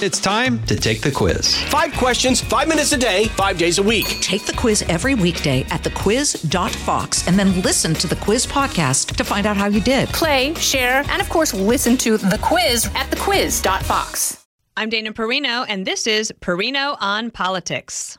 It's 0.00 0.20
time 0.20 0.64
to 0.66 0.76
take 0.76 1.00
the 1.00 1.10
quiz. 1.10 1.56
Five 1.64 1.92
questions, 1.94 2.40
five 2.40 2.68
minutes 2.68 2.92
a 2.92 2.96
day, 2.96 3.24
five 3.30 3.58
days 3.58 3.78
a 3.78 3.82
week. 3.82 4.06
Take 4.20 4.46
the 4.46 4.52
quiz 4.52 4.82
every 4.82 5.16
weekday 5.16 5.62
at 5.70 5.82
thequiz.fox 5.82 7.26
and 7.26 7.36
then 7.36 7.60
listen 7.62 7.94
to 7.94 8.06
the 8.06 8.14
quiz 8.14 8.46
podcast 8.46 9.16
to 9.16 9.24
find 9.24 9.44
out 9.44 9.56
how 9.56 9.66
you 9.66 9.80
did. 9.80 10.08
Play, 10.10 10.54
share, 10.54 11.02
and 11.08 11.20
of 11.20 11.28
course, 11.28 11.52
listen 11.52 11.96
to 11.96 12.16
the 12.16 12.38
quiz 12.40 12.86
at 12.94 13.10
thequiz.fox. 13.10 14.46
I'm 14.76 14.88
Dana 14.88 15.12
Perino, 15.12 15.66
and 15.68 15.84
this 15.84 16.06
is 16.06 16.32
Perino 16.40 16.96
on 17.00 17.32
Politics. 17.32 18.16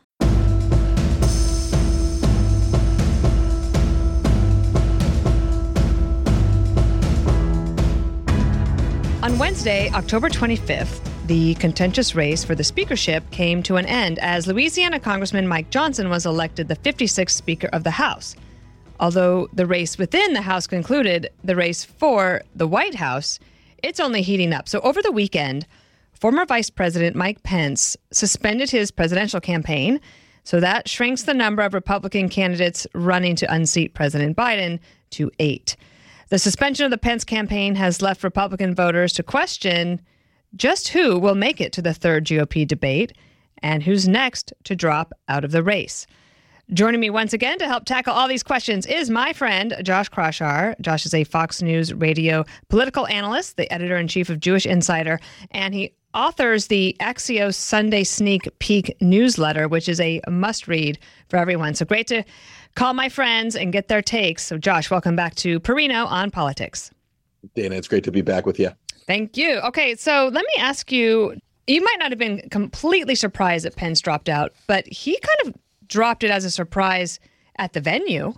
On 9.23 9.38
Wednesday, 9.38 9.89
October 9.93 10.27
25th, 10.27 11.08
the 11.30 11.54
contentious 11.55 12.16
race 12.16 12.43
for 12.43 12.55
the 12.55 12.64
speakership 12.64 13.29
came 13.29 13.61
to 13.61 13.75
an 13.75 13.86
end 13.86 14.18
as 14.18 14.47
Louisiana 14.47 15.00
Congressman 15.00 15.47
Mike 15.47 15.70
Johnson 15.70 16.10
was 16.10 16.25
elected 16.25 16.68
the 16.68 16.75
56th 16.78 17.29
Speaker 17.29 17.70
of 17.71 17.83
the 17.83 17.92
House. 17.92 18.36
Although 19.00 19.47
the 19.54 19.68
race 19.68 20.00
within 20.00 20.34
the 20.34 20.42
House 20.42 20.65
concluded, 20.65 21.29
the 21.43 21.56
race 21.56 21.86
for 21.86 22.42
the 22.56 22.65
White 22.65 22.96
House, 22.96 23.39
it's 23.84 24.00
only 24.00 24.23
heating 24.23 24.54
up. 24.54 24.68
So 24.68 24.79
over 24.79 25.04
the 25.04 25.11
weekend, 25.11 25.68
former 26.14 26.47
Vice 26.47 26.71
President 26.71 27.15
Mike 27.15 27.43
Pence 27.43 27.96
suspended 28.11 28.71
his 28.71 28.89
presidential 28.89 29.39
campaign. 29.39 30.01
So 30.43 30.59
that 30.59 30.89
shrinks 30.89 31.21
the 31.21 31.36
number 31.36 31.61
of 31.61 31.75
Republican 31.75 32.30
candidates 32.30 32.88
running 32.95 33.36
to 33.36 33.53
unseat 33.53 33.94
President 33.94 34.36
Biden 34.36 34.80
to 35.11 35.30
eight. 35.38 35.75
The 36.30 36.39
suspension 36.39 36.86
of 36.86 36.92
the 36.92 36.98
Pence 36.98 37.23
campaign 37.23 37.75
has 37.75 38.02
left 38.02 38.23
Republican 38.23 38.73
voters 38.73 39.14
to 39.14 39.22
question 39.22 40.02
just 40.55 40.89
who 40.89 41.19
will 41.19 41.35
make 41.35 41.61
it 41.61 41.73
to 41.73 41.81
the 41.81 41.94
third 41.94 42.25
GOP 42.25 42.67
debate 42.67 43.13
and 43.61 43.83
who's 43.83 44.08
next 44.08 44.53
to 44.63 44.75
drop 44.75 45.13
out 45.27 45.44
of 45.44 45.52
the 45.52 45.63
race. 45.63 46.08
Joining 46.72 47.00
me 47.00 47.09
once 47.09 47.33
again 47.33 47.58
to 47.58 47.67
help 47.67 47.86
tackle 47.86 48.14
all 48.14 48.28
these 48.28 48.44
questions 48.44 48.86
is 48.86 49.09
my 49.09 49.33
friend 49.33 49.75
Josh 49.81 50.08
Kraushaar. 50.09 50.80
Josh 50.81 51.06
is 51.06 51.16
a 51.16 51.23
Fox 51.23 51.64
News 51.64 51.94
radio 51.94 52.45
political 52.69 53.08
analyst, 53.08 53.58
the 53.58 53.72
editor 53.73 53.97
in 53.97 54.08
chief 54.08 54.30
of 54.30 54.39
Jewish 54.39 54.67
Insider, 54.67 55.19
and 55.50 55.73
he 55.73 55.94
authors 56.14 56.67
the 56.67 56.95
Axios 57.00 57.56
Sunday 57.56 58.03
Sneak 58.03 58.47
Peek 58.59 58.95
newsletter, 59.02 59.67
which 59.67 59.89
is 59.89 60.00
a 60.00 60.22
must 60.28 60.67
read 60.67 61.00
for 61.28 61.38
everyone. 61.38 61.73
So 61.73 61.86
great 61.86 62.08
to 62.08 62.23
call 62.75 62.94
my 62.94 63.09
friends 63.09 63.56
and 63.56 63.73
get 63.73 63.88
their 63.88 64.03
takes. 64.03 64.45
So, 64.45 64.59
Josh, 64.59 64.91
welcome 64.91 65.16
back 65.16 65.36
to 65.36 65.59
Perino 65.59 66.06
on 66.06 66.30
Politics. 66.30 66.91
Dana, 67.56 67.75
it's 67.75 67.88
great 67.88 68.03
to 68.03 68.11
be 68.11 68.22
back 68.22 68.45
with 68.45 68.59
you. 68.59 68.72
Thank 69.10 69.38
you. 69.38 69.58
Okay, 69.62 69.96
so 69.96 70.30
let 70.32 70.46
me 70.46 70.62
ask 70.62 70.92
you 70.92 71.34
you 71.66 71.82
might 71.82 71.98
not 71.98 72.12
have 72.12 72.20
been 72.20 72.48
completely 72.52 73.16
surprised 73.16 73.66
that 73.66 73.76
Pence 73.76 74.02
dropped 74.02 74.30
out, 74.30 74.54
but 74.68 74.86
he 74.86 75.20
kind 75.20 75.56
of 75.56 75.62
dropped 75.88 76.24
it 76.24 76.30
as 76.30 76.46
a 76.46 76.52
surprise 76.52 77.20
at 77.58 77.74
the 77.74 77.82
venue. 77.82 78.36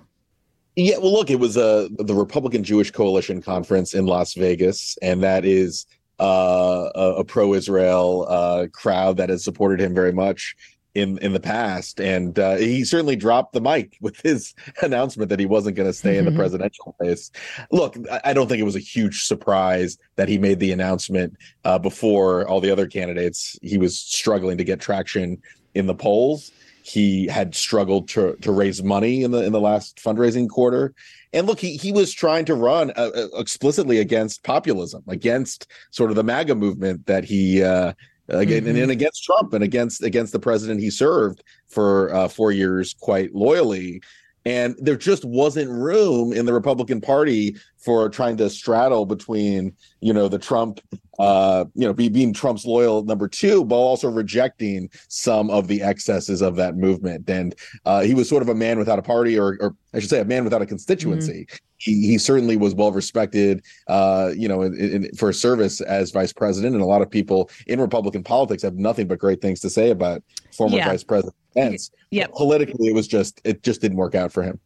Yeah, 0.78 0.98
well, 1.00 1.12
look, 1.12 1.30
it 1.30 1.42
was 1.42 1.58
uh, 1.58 1.90
the 2.00 2.16
Republican 2.16 2.64
Jewish 2.64 2.90
Coalition 2.90 3.42
conference 3.42 3.94
in 3.94 4.06
Las 4.06 4.34
Vegas, 4.34 4.98
and 5.02 5.22
that 5.22 5.44
is 5.44 5.86
uh, 6.22 6.90
a, 6.96 7.16
a 7.16 7.24
pro-Israel 7.26 8.26
uh, 8.30 8.68
crowd 8.72 9.18
that 9.18 9.28
has 9.28 9.44
supported 9.44 9.82
him 9.82 9.94
very 9.94 10.14
much 10.14 10.56
in 10.94 11.18
in 11.20 11.34
the 11.34 11.40
past, 11.40 12.00
and 12.00 12.38
uh, 12.38 12.56
he 12.56 12.84
certainly 12.84 13.16
dropped 13.16 13.54
the 13.54 13.62
mic 13.62 13.98
with 14.02 14.20
his 14.22 14.54
announcement 14.82 15.30
that 15.30 15.40
he 15.40 15.46
wasn't 15.46 15.76
going 15.76 15.90
to 15.90 15.94
stay 15.94 16.18
in 16.18 16.26
the 16.26 16.32
mm-hmm. 16.32 16.40
presidential 16.40 16.96
race. 17.00 17.32
Look, 17.72 17.98
I 18.24 18.34
don't 18.34 18.48
think 18.48 18.60
it 18.60 18.66
was 18.66 18.76
a 18.76 18.80
huge 18.80 19.24
surprise 19.24 19.98
that 20.16 20.28
he 20.28 20.38
made 20.38 20.60
the 20.60 20.72
announcement 20.72 21.38
uh, 21.64 21.80
before 21.80 22.48
all 22.48 22.60
the 22.60 22.72
other 22.72 22.88
candidates. 22.88 23.58
He 23.62 23.78
was 23.78 23.98
struggling 23.98 24.58
to 24.58 24.64
get 24.64 24.80
traction 24.80 25.42
in 25.74 25.88
the 25.88 25.96
polls. 25.96 26.52
He 26.84 27.28
had 27.28 27.56
struggled 27.56 28.10
to 28.10 28.36
to 28.42 28.52
raise 28.52 28.84
money 28.84 29.24
in 29.24 29.32
the 29.32 29.44
in 29.44 29.54
the 29.54 29.62
last 29.62 29.98
fundraising 29.98 30.50
quarter. 30.50 30.94
And 31.32 31.48
look, 31.48 31.60
he 31.60 31.78
he 31.78 31.92
was 31.92 32.12
trying 32.12 32.46
to 32.46 32.56
run 32.56 32.92
uh, 32.98 33.12
uh 33.16 33.28
explicitly 33.38 34.00
against 34.00 34.44
populism, 34.44 35.04
against 35.08 35.68
sort 35.92 36.10
of 36.10 36.18
the 36.18 36.24
MAGA 36.24 36.56
movement 36.56 37.06
that 37.06 37.24
he 37.24 37.64
uh, 37.64 37.94
again 38.28 38.64
mm-hmm. 38.64 38.82
and, 38.82 38.92
against 38.92 39.24
Trump 39.24 39.54
and 39.54 39.64
against 39.64 40.04
against 40.04 40.32
the 40.34 40.40
president 40.40 40.80
he 40.80 40.90
served 40.90 41.44
for 41.68 42.14
uh, 42.14 42.28
four 42.28 42.52
years 42.52 42.94
quite 42.94 43.34
loyally. 43.34 44.02
And 44.46 44.76
there 44.80 44.96
just 44.96 45.24
wasn't 45.24 45.70
room 45.70 46.34
in 46.34 46.46
the 46.46 46.54
Republican 46.54 47.00
Party 47.00 47.56
for 47.78 48.10
trying 48.10 48.38
to 48.38 48.50
straddle 48.50 49.06
between, 49.06 49.74
you 50.00 50.14
know, 50.14 50.28
the 50.28 50.40
Trump, 50.40 50.80
uh, 51.20 51.66
you 51.76 51.86
know, 51.86 51.94
be, 51.94 52.10
being 52.10 52.34
Trump's 52.34 52.66
loyal 52.66 53.04
number 53.04 53.28
two, 53.28 53.64
but 53.64 53.76
also 53.76 54.10
rejecting 54.10 54.90
some 55.08 55.50
of 55.52 55.68
the 55.68 55.82
excesses 55.84 56.42
of 56.42 56.56
that 56.56 56.76
movement. 56.76 57.30
And 57.30 57.54
uh, 57.86 58.02
he 58.02 58.16
was 58.16 58.28
sort 58.28 58.42
of 58.42 58.50
a 58.50 58.56
man 58.56 58.80
without 58.80 58.98
a 58.98 59.04
party, 59.04 59.38
or, 59.38 59.58
or 59.60 59.76
I 59.94 60.00
should 60.00 60.10
say, 60.10 60.22
a 60.22 60.26
man 60.26 60.44
without 60.44 60.62
a 60.62 60.66
constituency. 60.66 61.46
Mm-hmm 61.46 61.66
he, 61.82 62.06
he 62.06 62.18
certainly 62.18 62.58
was 62.58 62.76
well 62.76 62.92
respected, 62.92 63.64
uh, 63.88 64.32
you 64.38 64.48
know, 64.48 64.62
in, 64.62 64.76
in, 64.76 65.16
for 65.16 65.34
service 65.34 65.82
as 65.82 66.12
vice 66.12 66.32
president. 66.32 66.76
And 66.76 66.84
a 66.84 66.86
lot 66.86 67.02
of 67.02 67.10
people 67.10 67.50
in 67.66 67.82
Republican 67.82 68.24
politics 68.24 68.62
have 68.62 68.76
nothing 68.76 69.08
but 69.08 69.18
great 69.18 69.42
things 69.42 69.60
to 69.62 69.70
say 69.70 69.90
about 69.90 70.22
former 70.56 70.78
yeah. 70.78 70.88
vice 70.88 71.04
president 71.04 71.36
Pence. 71.56 71.92
Yeah. 72.14 72.28
Politically, 72.28 72.90
it 72.90 72.94
was 72.94 73.08
just 73.08 73.40
it 73.46 73.64
just 73.64 73.80
didn't 73.80 73.96
work 73.96 74.16
out 74.16 74.34
for 74.34 74.44
him. 74.44 74.60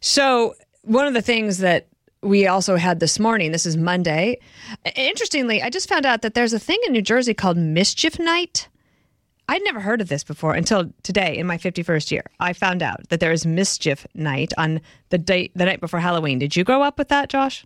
So 0.00 0.54
one 0.80 1.06
of 1.06 1.12
the 1.12 1.20
things 1.20 1.58
that 1.58 1.88
we 2.22 2.46
also 2.46 2.76
had 2.76 3.00
this 3.00 3.18
morning. 3.18 3.52
This 3.52 3.66
is 3.66 3.76
Monday. 3.76 4.40
Interestingly, 4.96 5.62
I 5.62 5.70
just 5.70 5.88
found 5.88 6.06
out 6.06 6.22
that 6.22 6.34
there's 6.34 6.52
a 6.52 6.58
thing 6.58 6.78
in 6.86 6.92
New 6.92 7.02
Jersey 7.02 7.34
called 7.34 7.56
Mischief 7.56 8.18
Night. 8.18 8.68
I'd 9.48 9.62
never 9.64 9.80
heard 9.80 10.00
of 10.00 10.08
this 10.08 10.24
before 10.24 10.54
until 10.54 10.92
today 11.02 11.36
in 11.36 11.46
my 11.46 11.56
51st 11.56 12.10
year. 12.10 12.24
I 12.38 12.52
found 12.52 12.82
out 12.82 13.08
that 13.08 13.20
there 13.20 13.32
is 13.32 13.46
mischief 13.46 14.06
night 14.14 14.52
on 14.58 14.80
the 15.08 15.18
date 15.18 15.52
the 15.54 15.64
night 15.64 15.80
before 15.80 16.00
Halloween. 16.00 16.38
Did 16.38 16.54
you 16.54 16.64
grow 16.64 16.82
up 16.82 16.98
with 16.98 17.08
that, 17.08 17.30
Josh? 17.30 17.64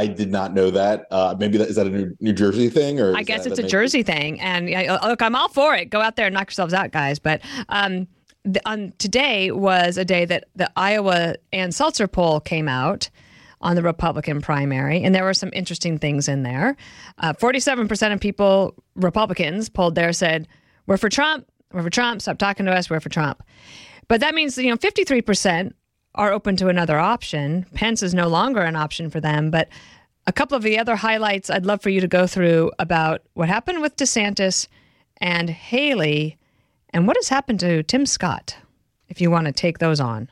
I 0.00 0.06
did 0.06 0.30
not 0.30 0.54
know 0.54 0.70
that. 0.70 1.06
Uh, 1.10 1.36
maybe 1.38 1.58
that 1.58 1.68
is 1.68 1.76
that 1.76 1.86
a 1.86 1.90
New, 1.90 2.16
New 2.20 2.32
Jersey 2.32 2.70
thing, 2.70 2.98
or 3.00 3.14
I 3.14 3.22
guess 3.22 3.44
that, 3.44 3.50
it's 3.50 3.60
that 3.60 3.66
a 3.66 3.68
Jersey 3.68 4.02
thing. 4.02 4.40
And 4.40 4.70
look, 5.02 5.20
I'm 5.20 5.34
all 5.34 5.48
for 5.50 5.74
it. 5.74 5.90
Go 5.90 6.00
out 6.00 6.16
there 6.16 6.26
and 6.26 6.32
knock 6.32 6.48
yourselves 6.48 6.72
out, 6.72 6.90
guys. 6.90 7.18
But 7.18 7.42
um, 7.68 8.08
the, 8.44 8.66
on 8.66 8.94
today 8.96 9.50
was 9.50 9.98
a 9.98 10.04
day 10.06 10.24
that 10.24 10.44
the 10.56 10.70
Iowa 10.74 11.34
Ann 11.52 11.68
Selzer 11.68 12.10
poll 12.10 12.40
came 12.40 12.66
out 12.66 13.10
on 13.60 13.76
the 13.76 13.82
Republican 13.82 14.40
primary, 14.40 15.02
and 15.02 15.14
there 15.14 15.24
were 15.24 15.34
some 15.34 15.50
interesting 15.52 15.98
things 15.98 16.28
in 16.28 16.44
there. 16.44 16.78
Uh, 17.18 17.34
47% 17.34 18.14
of 18.14 18.20
people, 18.20 18.74
Republicans 18.94 19.68
polled 19.68 19.96
there, 19.96 20.14
said 20.14 20.48
we're 20.86 20.96
for 20.96 21.10
Trump. 21.10 21.46
We're 21.74 21.82
for 21.82 21.90
Trump. 21.90 22.22
Stop 22.22 22.38
talking 22.38 22.64
to 22.64 22.72
us. 22.72 22.88
We're 22.88 23.00
for 23.00 23.10
Trump. 23.10 23.42
But 24.08 24.22
that 24.22 24.34
means, 24.34 24.56
you 24.56 24.70
know, 24.70 24.76
53% 24.76 25.74
are 26.14 26.32
open 26.32 26.56
to 26.56 26.68
another 26.68 26.98
option. 26.98 27.66
Pence 27.74 28.02
is 28.02 28.14
no 28.14 28.28
longer 28.28 28.60
an 28.60 28.76
option 28.76 29.10
for 29.10 29.20
them. 29.20 29.50
But 29.50 29.68
a 30.26 30.32
couple 30.32 30.56
of 30.56 30.62
the 30.62 30.78
other 30.78 30.96
highlights 30.96 31.50
I'd 31.50 31.66
love 31.66 31.82
for 31.82 31.90
you 31.90 32.00
to 32.00 32.08
go 32.08 32.26
through 32.26 32.72
about 32.78 33.22
what 33.34 33.48
happened 33.48 33.80
with 33.80 33.96
DeSantis 33.96 34.66
and 35.18 35.50
Haley 35.50 36.36
and 36.90 37.06
what 37.06 37.16
has 37.16 37.28
happened 37.28 37.60
to 37.60 37.82
Tim 37.84 38.06
Scott, 38.06 38.56
if 39.08 39.20
you 39.20 39.30
want 39.30 39.46
to 39.46 39.52
take 39.52 39.78
those 39.78 40.00
on. 40.00 40.30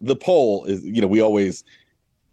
The 0.00 0.16
poll 0.16 0.64
is, 0.64 0.84
you 0.84 1.00
know, 1.00 1.06
we 1.06 1.20
always 1.20 1.64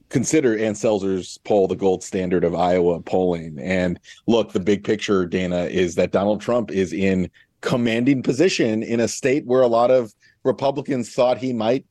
consider 0.09 0.57
Ann 0.57 0.73
Selzer's 0.73 1.37
poll 1.39 1.67
the 1.67 1.75
gold 1.75 2.03
standard 2.03 2.43
of 2.43 2.55
Iowa 2.55 3.01
polling. 3.01 3.59
And 3.59 3.99
look, 4.25 4.53
the 4.53 4.59
big 4.59 4.83
picture, 4.83 5.25
Dana, 5.25 5.65
is 5.65 5.95
that 5.95 6.11
Donald 6.11 6.41
Trump 6.41 6.71
is 6.71 6.93
in 6.93 7.29
commanding 7.61 8.23
position 8.23 8.83
in 8.83 8.99
a 8.99 9.07
state 9.07 9.45
where 9.45 9.61
a 9.61 9.67
lot 9.67 9.91
of 9.91 10.13
Republicans 10.43 11.13
thought 11.13 11.37
he 11.37 11.51
might 11.51 11.85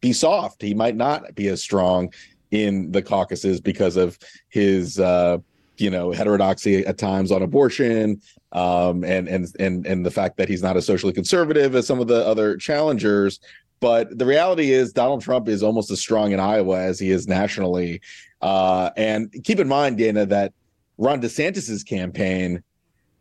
be 0.00 0.12
soft. 0.12 0.62
He 0.62 0.74
might 0.74 0.96
not 0.96 1.34
be 1.34 1.48
as 1.48 1.62
strong 1.62 2.12
in 2.50 2.90
the 2.90 3.02
caucuses 3.02 3.60
because 3.60 3.96
of 3.96 4.18
his 4.48 4.98
uh, 4.98 5.38
you 5.76 5.90
know 5.90 6.10
heterodoxy 6.12 6.84
at 6.86 6.98
times 6.98 7.30
on 7.32 7.42
abortion 7.42 8.20
um, 8.52 9.04
and 9.04 9.28
and 9.28 9.46
and 9.58 9.86
and 9.86 10.04
the 10.04 10.10
fact 10.10 10.36
that 10.36 10.48
he's 10.48 10.62
not 10.62 10.76
as 10.76 10.84
socially 10.84 11.12
conservative 11.12 11.74
as 11.74 11.86
some 11.86 12.00
of 12.00 12.08
the 12.08 12.26
other 12.26 12.56
challengers 12.56 13.40
but 13.80 14.18
the 14.18 14.26
reality 14.26 14.72
is, 14.72 14.92
Donald 14.92 15.22
Trump 15.22 15.48
is 15.48 15.62
almost 15.62 15.90
as 15.90 16.00
strong 16.00 16.32
in 16.32 16.40
Iowa 16.40 16.78
as 16.78 16.98
he 16.98 17.10
is 17.10 17.26
nationally. 17.26 18.02
Uh, 18.42 18.90
and 18.96 19.32
keep 19.42 19.58
in 19.58 19.68
mind, 19.68 19.96
Dana, 19.96 20.26
that 20.26 20.52
Ron 20.98 21.20
DeSantis's 21.20 21.82
campaign 21.82 22.62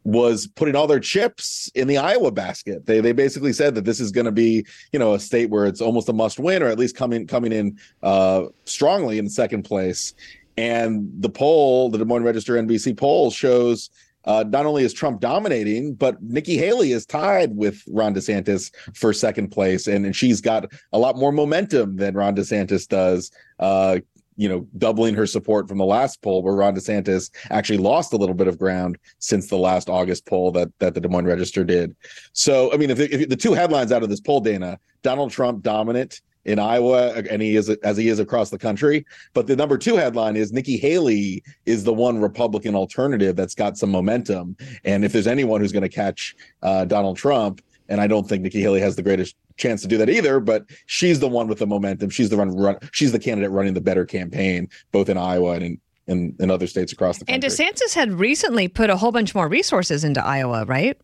was 0.04 0.48
putting 0.48 0.76
all 0.76 0.88
their 0.88 1.00
chips 1.00 1.70
in 1.76 1.88
the 1.88 1.98
Iowa 1.98 2.32
basket. 2.32 2.86
They 2.86 3.02
they 3.02 3.12
basically 3.12 3.54
said 3.54 3.76
that 3.76 3.86
this 3.86 4.00
is 4.00 4.12
going 4.12 4.26
to 4.26 4.32
be, 4.32 4.66
you 4.92 5.00
know, 5.00 5.14
a 5.14 5.20
state 5.20 5.50
where 5.50 5.66
it's 5.66 5.82
almost 5.82 6.10
a 6.10 6.14
must 6.14 6.40
win, 6.40 6.64
or 6.64 6.68
at 6.68 6.80
least 6.80 6.96
coming 6.96 7.28
coming 7.28 7.52
in 7.52 7.78
uh, 8.04 8.46
strongly 8.66 9.18
in 9.20 9.30
second 9.30 9.64
place. 9.64 10.14
And 10.58 11.10
the 11.20 11.30
poll, 11.30 11.90
the 11.90 11.98
Des 11.98 12.06
Moines 12.06 12.24
Register 12.24 12.56
NBC 12.56 12.98
poll 12.98 13.32
shows 13.32 13.90
uh, 14.26 14.44
not 14.48 14.66
only 14.66 14.84
is 14.84 14.94
Trump 14.94 15.22
dominating, 15.22 15.94
but 15.94 16.22
Nikki 16.22 16.58
Haley 16.58 16.92
is 16.92 17.06
tied 17.06 17.56
with 17.56 17.82
Ron 17.88 18.14
DeSantis 18.14 18.72
for 18.94 19.14
second 19.14 19.50
place, 19.50 19.88
and, 19.88 20.06
and 20.06 20.16
she's 20.16 20.42
got 20.42 20.72
a 20.92 21.00
lot 21.00 21.16
more 21.16 21.32
momentum 21.32 21.96
than 21.96 22.16
Ron 22.16 22.36
DeSantis 22.36 22.88
does. 22.88 23.32
Uh, 23.60 24.00
you 24.40 24.48
know, 24.48 24.66
doubling 24.78 25.14
her 25.16 25.28
support 25.28 25.68
from 25.68 25.78
the 25.78 25.86
last 25.86 26.22
poll, 26.22 26.42
where 26.42 26.56
Ron 26.56 26.74
DeSantis 26.74 27.30
actually 27.52 27.78
lost 27.78 28.14
a 28.14 28.16
little 28.16 28.34
bit 28.34 28.48
of 28.48 28.58
ground 28.58 28.98
since 29.18 29.50
the 29.50 29.58
last 29.58 29.90
August 29.90 30.26
poll 30.26 30.50
that 30.54 30.70
that 30.80 30.94
the 30.94 31.02
Des 31.02 31.10
Moines 31.10 31.26
Register 31.26 31.66
did. 31.66 31.94
So, 32.32 32.72
I 32.74 32.78
mean, 32.78 32.90
if, 32.90 33.02
if 33.02 33.28
the 33.28 33.36
two 33.36 33.52
headlines 33.52 33.92
out 33.92 34.02
of 34.02 34.08
this 34.08 34.22
poll, 34.22 34.40
Dana, 34.40 34.80
Donald 35.04 35.32
Trump 35.32 35.62
dominant 35.62 36.22
in 36.46 36.58
Iowa, 36.58 37.16
and 37.30 37.42
he 37.42 37.58
is 37.58 37.70
as 37.70 37.98
he 37.98 38.08
is 38.08 38.20
across 38.20 38.50
the 38.50 38.58
country. 38.58 39.06
But 39.34 39.48
the 39.48 39.58
number 39.58 39.78
two 39.78 39.98
headline 39.98 40.38
is 40.38 40.54
Nikki 40.54 40.78
Haley 40.78 41.44
is 41.66 41.84
the 41.84 41.94
one 41.94 42.22
Republican 42.22 42.76
alternative 42.76 43.36
that's 43.36 43.56
got 43.56 43.78
some 43.78 43.92
momentum. 43.92 44.56
And 44.86 45.04
if 45.04 45.12
there's 45.12 45.28
anyone 45.28 45.60
who's 45.60 45.74
going 45.74 45.84
to 45.84 45.90
catch 45.90 46.34
uh, 46.62 46.86
Donald 46.86 47.18
Trump, 47.18 47.62
and 47.90 48.00
I 48.00 48.08
don't 48.08 48.28
think 48.30 48.44
Nikki 48.44 48.62
Haley 48.62 48.80
has 48.80 48.96
the 48.96 49.02
greatest 49.02 49.36
chance 49.58 49.82
to 49.82 49.88
do 49.88 49.98
that 49.98 50.10
either, 50.10 50.40
but 50.40 50.66
she's 50.86 51.20
the 51.20 51.28
one 51.28 51.48
with 51.48 51.60
the 51.60 51.68
momentum. 51.68 52.10
She's 52.10 52.30
the 52.30 52.38
run, 52.38 52.56
run 52.56 52.78
she's 52.94 53.12
the 53.12 53.20
candidate 53.20 53.52
running 53.52 53.74
the 53.74 53.82
better 53.82 54.06
campaign, 54.06 54.70
both 54.92 55.10
in 55.10 55.18
Iowa 55.18 55.54
and 55.54 55.64
in, 55.64 55.82
in, 56.08 56.36
in 56.40 56.52
other 56.52 56.68
states 56.68 56.94
across 56.94 57.18
the 57.18 57.26
country. 57.26 57.36
And 57.36 57.44
DeSantis 57.44 57.94
had 57.94 58.14
recently 58.14 58.68
put 58.68 58.90
a 58.90 58.96
whole 58.96 59.12
bunch 59.12 59.36
more 59.36 59.50
resources 59.50 60.04
into 60.04 60.26
Iowa, 60.26 60.66
right? 60.66 60.98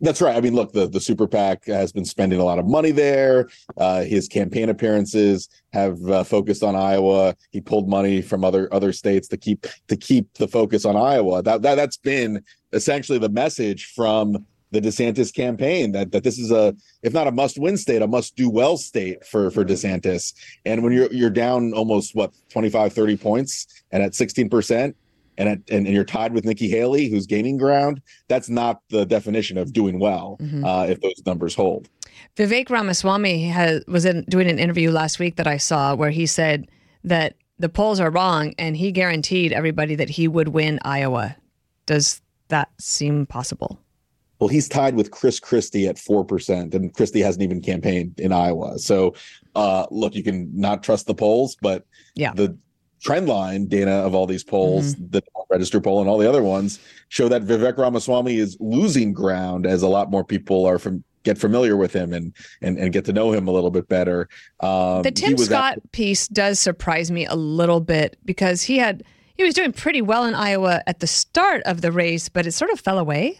That's 0.00 0.20
right. 0.20 0.34
I 0.34 0.40
mean, 0.40 0.54
look, 0.54 0.72
the, 0.72 0.88
the 0.88 1.00
super 1.00 1.28
PAC 1.28 1.66
has 1.66 1.92
been 1.92 2.04
spending 2.04 2.40
a 2.40 2.44
lot 2.44 2.58
of 2.58 2.66
money 2.66 2.90
there. 2.90 3.48
Uh, 3.76 4.02
his 4.02 4.26
campaign 4.26 4.68
appearances 4.68 5.48
have 5.72 6.02
uh, 6.10 6.24
focused 6.24 6.64
on 6.64 6.74
Iowa. 6.74 7.36
He 7.50 7.60
pulled 7.60 7.88
money 7.88 8.20
from 8.20 8.44
other 8.44 8.68
other 8.74 8.92
states 8.92 9.28
to 9.28 9.36
keep 9.36 9.64
to 9.86 9.96
keep 9.96 10.34
the 10.34 10.48
focus 10.48 10.84
on 10.84 10.96
Iowa. 10.96 11.40
That, 11.44 11.62
that 11.62 11.76
that's 11.76 11.98
been 11.98 12.42
essentially 12.72 13.18
the 13.18 13.28
message 13.28 13.92
from 13.94 14.44
the 14.72 14.80
DeSantis 14.80 15.32
campaign 15.32 15.92
that 15.92 16.12
that 16.12 16.24
this 16.24 16.38
is 16.38 16.50
a 16.50 16.74
if 17.02 17.12
not 17.12 17.26
a 17.26 17.30
must 17.30 17.58
win 17.58 17.76
state, 17.76 18.02
a 18.02 18.06
must 18.06 18.36
do 18.36 18.50
well 18.50 18.76
state 18.76 19.24
for 19.24 19.50
for 19.50 19.64
DeSantis. 19.64 20.34
And 20.64 20.82
when 20.82 20.92
you're 20.92 21.12
you're 21.12 21.30
down 21.30 21.72
almost 21.72 22.14
what 22.14 22.32
25 22.50 22.92
30 22.92 23.16
points 23.16 23.66
and 23.92 24.02
at 24.02 24.12
16%, 24.12 24.94
and, 25.38 25.48
at, 25.48 25.58
and, 25.70 25.86
and 25.86 25.88
you're 25.88 26.04
tied 26.04 26.32
with 26.32 26.44
Nikki 26.44 26.68
Haley, 26.68 27.08
who's 27.08 27.26
gaining 27.26 27.56
ground, 27.56 28.00
that's 28.28 28.48
not 28.48 28.80
the 28.90 29.04
definition 29.04 29.58
of 29.58 29.72
doing 29.72 29.98
well 29.98 30.38
mm-hmm. 30.40 30.64
uh, 30.64 30.84
if 30.84 31.00
those 31.00 31.22
numbers 31.26 31.54
hold. 31.54 31.88
Vivek 32.36 32.70
Ramaswamy 32.70 33.48
has, 33.48 33.84
was 33.86 34.04
in, 34.04 34.24
doing 34.28 34.48
an 34.48 34.58
interview 34.58 34.90
last 34.90 35.18
week 35.18 35.36
that 35.36 35.46
I 35.46 35.56
saw 35.56 35.94
where 35.94 36.10
he 36.10 36.26
said 36.26 36.68
that 37.04 37.34
the 37.58 37.68
polls 37.68 38.00
are 38.00 38.10
wrong, 38.10 38.54
and 38.58 38.76
he 38.76 38.90
guaranteed 38.90 39.52
everybody 39.52 39.94
that 39.94 40.10
he 40.10 40.26
would 40.26 40.48
win 40.48 40.80
Iowa. 40.84 41.36
Does 41.86 42.20
that 42.48 42.70
seem 42.78 43.26
possible? 43.26 43.78
Well, 44.42 44.48
he's 44.48 44.68
tied 44.68 44.96
with 44.96 45.12
Chris 45.12 45.38
Christie 45.38 45.86
at 45.86 46.00
four 46.00 46.24
percent, 46.24 46.74
and 46.74 46.92
Christie 46.92 47.20
hasn't 47.20 47.44
even 47.44 47.60
campaigned 47.60 48.18
in 48.18 48.32
Iowa. 48.32 48.76
So, 48.80 49.14
uh, 49.54 49.86
look, 49.92 50.16
you 50.16 50.24
can 50.24 50.50
not 50.52 50.82
trust 50.82 51.06
the 51.06 51.14
polls, 51.14 51.56
but 51.62 51.86
yeah, 52.16 52.32
the 52.34 52.58
trend 53.00 53.28
line, 53.28 53.66
Dana, 53.66 53.92
of 53.92 54.16
all 54.16 54.26
these 54.26 54.42
polls, 54.42 54.96
mm-hmm. 54.96 55.10
the 55.10 55.22
register 55.48 55.80
poll 55.80 56.00
and 56.00 56.10
all 56.10 56.18
the 56.18 56.28
other 56.28 56.42
ones, 56.42 56.80
show 57.08 57.28
that 57.28 57.42
Vivek 57.42 57.78
Ramaswamy 57.78 58.36
is 58.36 58.56
losing 58.58 59.12
ground 59.12 59.64
as 59.64 59.80
a 59.80 59.86
lot 59.86 60.10
more 60.10 60.24
people 60.24 60.66
are 60.66 60.80
from 60.80 61.04
get 61.22 61.38
familiar 61.38 61.76
with 61.76 61.92
him 61.92 62.12
and 62.12 62.34
and, 62.62 62.78
and 62.78 62.92
get 62.92 63.04
to 63.04 63.12
know 63.12 63.30
him 63.30 63.46
a 63.46 63.52
little 63.52 63.70
bit 63.70 63.88
better. 63.88 64.28
Um, 64.58 65.02
the 65.02 65.12
Tim 65.12 65.38
Scott 65.38 65.76
at- 65.76 65.92
piece 65.92 66.26
does 66.26 66.58
surprise 66.58 67.12
me 67.12 67.26
a 67.26 67.36
little 67.36 67.78
bit 67.78 68.16
because 68.24 68.64
he 68.64 68.78
had 68.78 69.04
he 69.36 69.44
was 69.44 69.54
doing 69.54 69.70
pretty 69.70 70.02
well 70.02 70.24
in 70.24 70.34
Iowa 70.34 70.82
at 70.88 70.98
the 70.98 71.06
start 71.06 71.62
of 71.62 71.80
the 71.80 71.92
race, 71.92 72.28
but 72.28 72.44
it 72.44 72.50
sort 72.50 72.72
of 72.72 72.80
fell 72.80 72.98
away. 72.98 73.38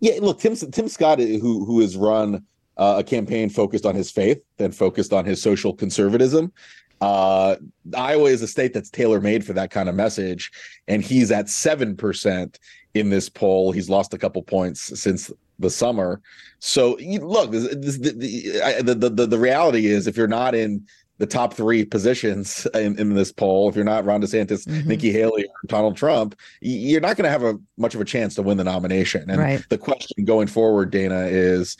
Yeah, 0.00 0.14
look, 0.20 0.40
Tim 0.40 0.56
Tim 0.56 0.88
Scott, 0.88 1.18
who 1.18 1.64
who 1.64 1.80
has 1.80 1.96
run 1.96 2.44
uh, 2.76 2.96
a 2.98 3.04
campaign 3.04 3.50
focused 3.50 3.84
on 3.84 3.94
his 3.94 4.10
faith 4.10 4.42
and 4.58 4.74
focused 4.74 5.12
on 5.12 5.24
his 5.26 5.42
social 5.42 5.74
conservatism, 5.74 6.52
uh, 7.00 7.56
Iowa 7.96 8.30
is 8.30 8.42
a 8.42 8.48
state 8.48 8.72
that's 8.72 8.90
tailor 8.90 9.20
made 9.20 9.44
for 9.44 9.52
that 9.52 9.70
kind 9.70 9.88
of 9.88 9.94
message, 9.94 10.50
and 10.88 11.02
he's 11.02 11.30
at 11.30 11.48
seven 11.48 11.96
percent 11.96 12.58
in 12.94 13.10
this 13.10 13.28
poll. 13.28 13.72
He's 13.72 13.90
lost 13.90 14.14
a 14.14 14.18
couple 14.18 14.42
points 14.42 14.98
since 14.98 15.30
the 15.58 15.70
summer. 15.70 16.22
So 16.58 16.96
look, 17.20 17.50
this, 17.50 17.68
this, 17.76 17.98
the, 17.98 18.94
the, 18.94 19.10
the 19.10 19.26
the 19.26 19.38
reality 19.38 19.86
is, 19.86 20.06
if 20.06 20.16
you're 20.16 20.26
not 20.26 20.54
in 20.54 20.86
the 21.20 21.26
top 21.26 21.52
three 21.52 21.84
positions 21.84 22.66
in, 22.74 22.98
in 22.98 23.14
this 23.14 23.30
poll, 23.30 23.68
if 23.68 23.76
you're 23.76 23.84
not 23.84 24.06
Ron 24.06 24.22
DeSantis, 24.22 24.66
mm-hmm. 24.66 24.88
Nikki 24.88 25.12
Haley, 25.12 25.44
or 25.44 25.66
Donald 25.66 25.94
Trump, 25.94 26.34
you're 26.62 27.02
not 27.02 27.18
going 27.18 27.26
to 27.26 27.30
have 27.30 27.44
a 27.44 27.58
much 27.76 27.94
of 27.94 28.00
a 28.00 28.06
chance 28.06 28.34
to 28.36 28.42
win 28.42 28.56
the 28.56 28.64
nomination. 28.64 29.28
And 29.28 29.38
right. 29.38 29.62
the 29.68 29.76
question 29.76 30.24
going 30.24 30.46
forward, 30.46 30.90
Dana, 30.90 31.26
is 31.26 31.76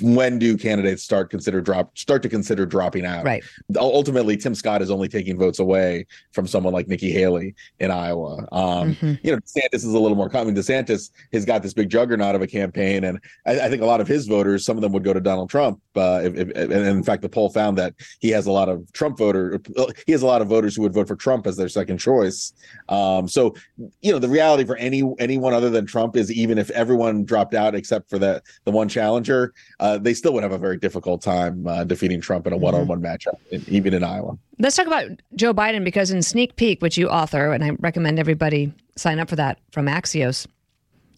when 0.00 0.38
do 0.38 0.56
candidates 0.56 1.02
start 1.02 1.30
consider 1.30 1.60
drop 1.60 1.98
start 1.98 2.22
to 2.22 2.28
consider 2.28 2.64
dropping 2.64 3.04
out? 3.04 3.24
Right. 3.24 3.42
Ultimately, 3.76 4.36
Tim 4.36 4.54
Scott 4.54 4.82
is 4.82 4.90
only 4.90 5.08
taking 5.08 5.36
votes 5.36 5.58
away 5.58 6.06
from 6.30 6.46
someone 6.46 6.72
like 6.72 6.86
Nikki 6.86 7.10
Haley 7.10 7.56
in 7.80 7.90
Iowa. 7.90 8.46
Um, 8.52 8.94
mm-hmm. 8.94 9.14
You 9.24 9.32
know, 9.32 9.38
DeSantis 9.38 9.74
is 9.74 9.84
a 9.86 9.98
little 9.98 10.16
more 10.16 10.28
common. 10.28 10.54
DeSantis 10.54 11.10
has 11.32 11.44
got 11.44 11.64
this 11.64 11.74
big 11.74 11.90
juggernaut 11.90 12.36
of 12.36 12.42
a 12.42 12.46
campaign, 12.46 13.02
and 13.02 13.18
I, 13.48 13.62
I 13.62 13.68
think 13.68 13.82
a 13.82 13.86
lot 13.86 14.00
of 14.00 14.06
his 14.06 14.28
voters, 14.28 14.64
some 14.64 14.76
of 14.76 14.82
them 14.82 14.92
would 14.92 15.02
go 15.02 15.12
to 15.12 15.20
Donald 15.20 15.50
Trump. 15.50 15.80
Uh, 15.96 16.20
if, 16.22 16.36
if, 16.36 16.56
and 16.56 16.72
in 16.72 17.02
fact, 17.02 17.22
the 17.22 17.28
poll 17.28 17.50
found 17.50 17.76
that 17.78 17.92
he 18.20 18.30
has 18.30 18.46
a 18.46 18.52
lot 18.52 18.68
of 18.68 18.75
of 18.76 18.92
Trump 18.92 19.18
voter. 19.18 19.60
He 20.06 20.12
has 20.12 20.22
a 20.22 20.26
lot 20.26 20.42
of 20.42 20.48
voters 20.48 20.76
who 20.76 20.82
would 20.82 20.94
vote 20.94 21.08
for 21.08 21.16
Trump 21.16 21.46
as 21.46 21.56
their 21.56 21.68
second 21.68 21.98
choice. 21.98 22.52
Um, 22.88 23.28
so, 23.28 23.54
you 24.02 24.12
know, 24.12 24.18
the 24.18 24.28
reality 24.28 24.64
for 24.64 24.76
any 24.76 25.02
anyone 25.18 25.52
other 25.52 25.70
than 25.70 25.86
Trump 25.86 26.16
is 26.16 26.32
even 26.32 26.58
if 26.58 26.70
everyone 26.70 27.24
dropped 27.24 27.54
out 27.54 27.74
except 27.74 28.08
for 28.08 28.18
the 28.18 28.42
the 28.64 28.70
one 28.70 28.88
challenger, 28.88 29.52
uh, 29.80 29.98
they 29.98 30.14
still 30.14 30.32
would 30.34 30.42
have 30.42 30.52
a 30.52 30.58
very 30.58 30.76
difficult 30.76 31.22
time 31.22 31.66
uh, 31.66 31.84
defeating 31.84 32.20
Trump 32.20 32.46
in 32.46 32.52
a 32.52 32.56
one 32.56 32.74
on 32.74 32.86
one 32.86 33.00
matchup, 33.00 33.38
in, 33.50 33.64
even 33.68 33.94
in 33.94 34.04
Iowa. 34.04 34.38
Let's 34.58 34.76
talk 34.76 34.86
about 34.86 35.10
Joe 35.34 35.52
Biden 35.52 35.84
because 35.84 36.10
in 36.10 36.22
Sneak 36.22 36.56
Peek, 36.56 36.80
which 36.80 36.96
you 36.96 37.08
author, 37.08 37.52
and 37.52 37.64
I 37.64 37.70
recommend 37.80 38.18
everybody 38.18 38.72
sign 38.96 39.18
up 39.18 39.28
for 39.28 39.36
that 39.36 39.58
from 39.72 39.86
Axios, 39.86 40.46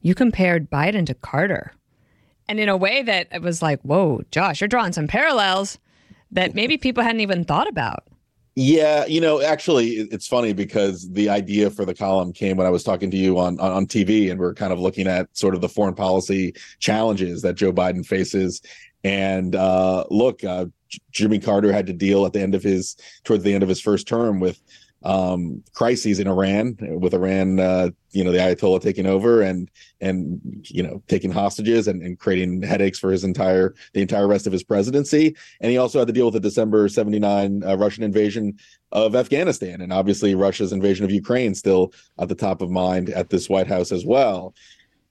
you 0.03 0.15
compared 0.15 0.71
Biden 0.71 1.07
to 1.07 1.15
Carter. 1.15 1.73
And 2.49 2.59
in 2.59 2.69
a 2.69 2.77
way 2.77 3.03
that 3.03 3.29
it 3.31 3.43
was 3.43 3.61
like, 3.61 3.81
whoa, 3.83 4.23
Josh, 4.31 4.61
you're 4.61 4.69
drawing 4.69 4.93
some 4.93 5.07
parallels 5.07 5.79
that 6.31 6.55
maybe 6.55 6.77
people 6.77 7.03
hadn't 7.03 7.21
even 7.21 7.45
thought 7.45 7.69
about. 7.69 8.05
Yeah, 8.61 9.07
you 9.07 9.21
know, 9.21 9.41
actually, 9.41 9.91
it's 9.91 10.27
funny 10.27 10.53
because 10.53 11.09
the 11.13 11.29
idea 11.29 11.71
for 11.71 11.85
the 11.85 11.95
column 11.95 12.33
came 12.33 12.57
when 12.57 12.67
I 12.67 12.71
was 12.71 12.83
talking 12.83 13.09
to 13.13 13.17
you 13.17 13.39
on, 13.39 13.61
on, 13.61 13.71
on 13.71 13.87
TV, 13.87 14.33
and 14.33 14.41
we 14.41 14.47
are 14.47 14.55
kind 14.55 14.73
of 14.73 14.81
looking 14.81 15.07
at 15.07 15.29
sort 15.37 15.55
of 15.55 15.61
the 15.61 15.69
foreign 15.69 15.95
policy 15.95 16.55
challenges 16.81 17.43
that 17.43 17.55
Joe 17.55 17.73
Biden 17.73 18.05
faces. 18.05 18.61
And 19.05 19.55
uh, 19.55 20.07
look, 20.11 20.43
uh, 20.43 20.67
Jimmy 21.13 21.39
Carter 21.39 21.73
had 21.73 21.87
to 21.87 21.93
deal 21.93 22.27
at 22.27 22.33
the 22.33 22.41
end 22.41 22.57
of 22.57 22.65
his 22.65 22.97
towards 23.23 23.45
the 23.45 23.55
end 23.55 23.63
of 23.63 23.69
his 23.69 23.81
first 23.81 24.09
term 24.09 24.41
with 24.41 24.61
um, 25.05 25.63
crises 25.75 26.19
in 26.19 26.27
Iran, 26.27 26.77
with 26.81 27.15
Iran, 27.15 27.61
uh, 27.61 27.91
you 28.11 28.25
know, 28.25 28.33
the 28.33 28.39
Ayatollah 28.39 28.81
taking 28.81 29.07
over 29.07 29.43
and 29.43 29.71
and 30.01 30.41
you 30.69 30.83
know 30.83 31.03
taking 31.09 31.31
hostages 31.31 31.87
and, 31.87 32.03
and 32.03 32.19
creating 32.19 32.63
headaches 32.63 32.99
for 32.99 33.11
his 33.11 33.23
entire 33.23 33.75
the 33.93 34.01
entire 34.01 34.27
rest 34.27 34.47
of 34.47 34.53
his 34.53 34.65
presidency. 34.65 35.37
And 35.61 35.71
he 35.71 35.79
also 35.79 36.01
had 36.01 36.09
to 36.09 36.13
deal 36.13 36.27
with 36.27 36.35
the 36.35 36.41
December 36.41 36.89
'79 36.89 37.63
uh, 37.65 37.77
Russian 37.77 38.03
invasion 38.03 38.59
of 38.91 39.15
Afghanistan, 39.15 39.81
and 39.81 39.93
obviously 39.93 40.35
Russia's 40.35 40.73
invasion 40.73 41.05
of 41.05 41.11
Ukraine 41.13 41.55
still 41.55 41.93
at 42.19 42.29
the 42.29 42.35
top 42.35 42.61
of 42.61 42.71
mind 42.71 43.11
at 43.11 43.31
this 43.31 43.49
White 43.49 43.69
House 43.69 43.93
as 43.93 44.05
well. 44.05 44.55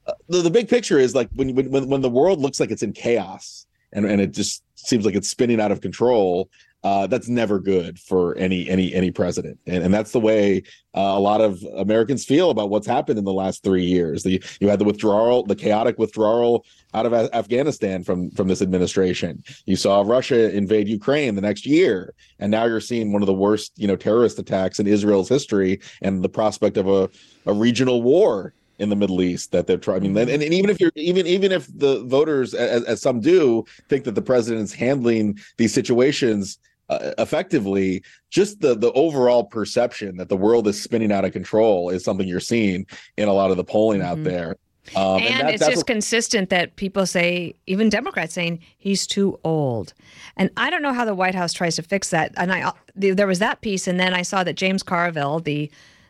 Uh, 0.05 0.13
the, 0.29 0.41
the 0.41 0.51
big 0.51 0.67
picture 0.67 0.99
is 0.99 1.15
like 1.15 1.29
when 1.35 1.55
when 1.55 1.87
when 1.87 2.01
the 2.01 2.09
world 2.09 2.39
looks 2.39 2.59
like 2.59 2.71
it's 2.71 2.83
in 2.83 2.91
chaos 2.93 3.67
and 3.93 4.05
and 4.05 4.19
it 4.19 4.31
just 4.31 4.63
seems 4.75 5.05
like 5.05 5.15
it's 5.15 5.29
spinning 5.29 5.59
out 5.59 5.71
of 5.71 5.81
control 5.81 6.49
uh, 6.83 7.07
that's 7.07 7.27
never 7.27 7.59
good 7.59 7.99
for 7.99 8.35
any 8.37 8.69
any 8.69 8.93
any 8.93 9.11
president, 9.11 9.59
and, 9.65 9.83
and 9.83 9.93
that's 9.93 10.11
the 10.11 10.19
way 10.19 10.61
uh, 10.95 11.01
a 11.15 11.19
lot 11.19 11.41
of 11.41 11.61
Americans 11.75 12.23
feel 12.23 12.51
about 12.51 12.69
what's 12.69 12.85
happened 12.85 13.17
in 13.17 13.25
the 13.25 13.33
last 13.33 13.63
three 13.63 13.83
years. 13.83 14.23
The, 14.23 14.41
you 14.59 14.69
had 14.69 14.79
the 14.79 14.85
withdrawal, 14.85 15.43
the 15.43 15.55
chaotic 15.55 15.97
withdrawal 15.97 16.65
out 16.93 17.05
of 17.05 17.13
a- 17.13 17.35
Afghanistan 17.35 18.03
from 18.03 18.29
from 18.31 18.47
this 18.47 18.61
administration. 18.61 19.43
You 19.65 19.75
saw 19.75 20.01
Russia 20.01 20.55
invade 20.55 20.87
Ukraine 20.87 21.33
the 21.35 21.41
next 21.41 21.65
year, 21.65 22.13
and 22.39 22.51
now 22.51 22.65
you're 22.65 22.79
seeing 22.79 23.11
one 23.11 23.23
of 23.23 23.27
the 23.27 23.33
worst 23.33 23.73
you 23.75 23.87
know 23.87 23.95
terrorist 23.95 24.37
attacks 24.37 24.79
in 24.79 24.85
Israel's 24.85 25.29
history, 25.29 25.81
and 26.03 26.23
the 26.23 26.29
prospect 26.29 26.77
of 26.77 26.87
a 26.87 27.09
a 27.47 27.53
regional 27.53 28.03
war 28.03 28.53
in 28.79 28.89
the 28.89 28.95
Middle 28.95 29.21
East 29.21 29.51
that 29.51 29.67
they're 29.67 29.77
trying. 29.77 29.97
I 29.97 30.07
mean, 30.07 30.17
and, 30.17 30.43
and, 30.43 30.53
even 30.53 30.69
if 30.69 30.79
you're 30.79 30.91
even 30.95 31.25
even 31.25 31.51
if 31.51 31.67
the 31.77 32.03
voters, 32.03 32.53
as, 32.53 32.83
as 32.83 33.01
some 33.01 33.19
do, 33.19 33.65
think 33.89 34.03
that 34.03 34.15
the 34.15 34.21
president's 34.21 34.73
handling 34.73 35.39
these 35.57 35.73
situations 35.73 36.59
uh, 36.89 37.11
effectively 37.17 38.03
just 38.29 38.61
the 38.61 38.75
the 38.75 38.91
overall 38.93 39.43
perception 39.43 40.17
that 40.17 40.29
the 40.29 40.37
world 40.37 40.67
is 40.67 40.81
spinning 40.81 41.11
out 41.11 41.25
of 41.25 41.33
control 41.33 41.89
is 41.89 42.03
something 42.03 42.27
you're 42.27 42.39
seeing 42.39 42.85
in 43.17 43.27
a 43.27 43.33
lot 43.33 43.51
of 43.51 43.57
the 43.57 43.63
polling 43.63 44.01
mm-hmm. 44.01 44.09
out 44.09 44.23
there. 44.23 44.55
Um, 44.95 45.17
and, 45.17 45.25
and 45.25 45.47
that, 45.49 45.53
it's 45.55 45.65
just 45.65 45.77
what, 45.77 45.87
consistent 45.87 46.49
that 46.49 46.77
people 46.77 47.05
say 47.05 47.53
even 47.65 47.89
democrats 47.89 48.33
saying 48.33 48.59
he's 48.77 49.05
too 49.05 49.37
old. 49.43 49.93
And 50.37 50.49
i 50.55 50.69
don't 50.69 50.81
know 50.81 50.93
how 50.93 51.03
the 51.03 51.15
white 51.15 51.35
house 51.35 51.51
tries 51.51 51.75
to 51.75 51.83
fix 51.83 52.09
that. 52.11 52.33
And 52.37 52.53
i 52.53 52.61
uh, 52.61 52.71
there 52.95 53.27
was 53.27 53.39
that 53.39 53.61
piece 53.61 53.87
and 53.87 53.99
then 53.99 54.13
i 54.13 54.21
saw 54.21 54.43
that 54.43 54.55
james 54.55 54.83
carville 54.83 55.39
the 55.39 55.69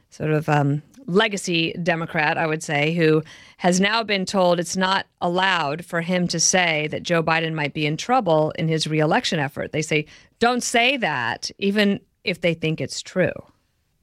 sort 0.10 0.32
of 0.32 0.48
um, 0.48 0.82
legacy 1.08 1.74
Democrat, 1.82 2.38
I 2.38 2.46
would 2.46 2.62
say, 2.62 2.94
who 2.94 3.24
has 3.58 3.80
now 3.80 4.04
been 4.04 4.26
told 4.26 4.60
it's 4.60 4.78
not 4.78 5.08
allowed 5.22 5.84
for 5.84 6.02
him 6.02 6.28
to 6.28 6.40
say 6.40 6.88
that 6.92 7.04
Joe 7.04 7.24
Biden 7.24 7.54
might 7.54 7.74
be 7.74 7.86
in 7.86 7.98
trouble 7.98 8.52
in 8.52 8.68
his 8.68 8.88
reelection 8.88 9.40
effort. 9.40 9.72
They 9.72 9.82
say, 9.82 10.06
don't 10.40 10.62
say 10.62 10.98
that, 10.98 11.50
even 11.58 12.00
if 12.24 12.42
they 12.42 12.54
think 12.54 12.80
it's 12.82 13.02
true. 13.02 13.32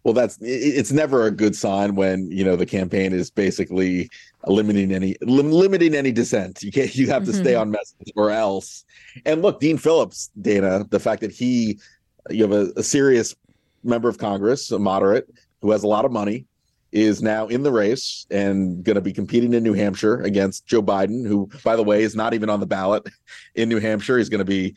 Well, 0.02 0.12
that's 0.12 0.36
it's 0.42 0.92
never 0.92 1.26
a 1.26 1.30
good 1.30 1.56
sign 1.56 1.94
when 1.94 2.30
you 2.30 2.44
know 2.44 2.56
the 2.56 2.66
campaign 2.66 3.14
is 3.14 3.30
basically 3.30 4.10
limiting 4.46 4.92
any 4.92 5.16
lim- 5.22 5.50
limiting 5.50 5.94
any 5.94 6.12
dissent. 6.12 6.62
You 6.62 6.70
can't 6.70 6.94
you 6.94 7.06
have 7.06 7.24
to 7.24 7.32
stay 7.32 7.52
mm-hmm. 7.52 7.62
on 7.62 7.70
message 7.70 8.12
or 8.14 8.30
else. 8.30 8.84
And 9.24 9.40
look, 9.40 9.60
Dean 9.60 9.78
Phillips, 9.78 10.30
Dana, 10.42 10.84
the 10.90 11.00
fact 11.00 11.22
that 11.22 11.30
he 11.30 11.78
you 12.28 12.42
have 12.42 12.52
a, 12.52 12.70
a 12.76 12.82
serious 12.82 13.34
member 13.82 14.10
of 14.10 14.18
Congress, 14.18 14.70
a 14.70 14.78
moderate 14.78 15.26
who 15.62 15.70
has 15.70 15.82
a 15.82 15.86
lot 15.86 16.04
of 16.04 16.12
money, 16.12 16.44
is 16.94 17.20
now 17.20 17.48
in 17.48 17.64
the 17.64 17.72
race 17.72 18.24
and 18.30 18.84
going 18.84 18.94
to 18.94 19.00
be 19.00 19.12
competing 19.12 19.52
in 19.52 19.64
New 19.64 19.74
Hampshire 19.74 20.22
against 20.22 20.64
Joe 20.64 20.80
Biden, 20.80 21.26
who, 21.26 21.50
by 21.64 21.74
the 21.74 21.82
way, 21.82 22.04
is 22.04 22.14
not 22.14 22.34
even 22.34 22.48
on 22.48 22.60
the 22.60 22.66
ballot 22.66 23.06
in 23.56 23.68
New 23.68 23.80
Hampshire. 23.80 24.16
He's 24.16 24.28
going 24.28 24.38
to 24.38 24.44
be 24.44 24.74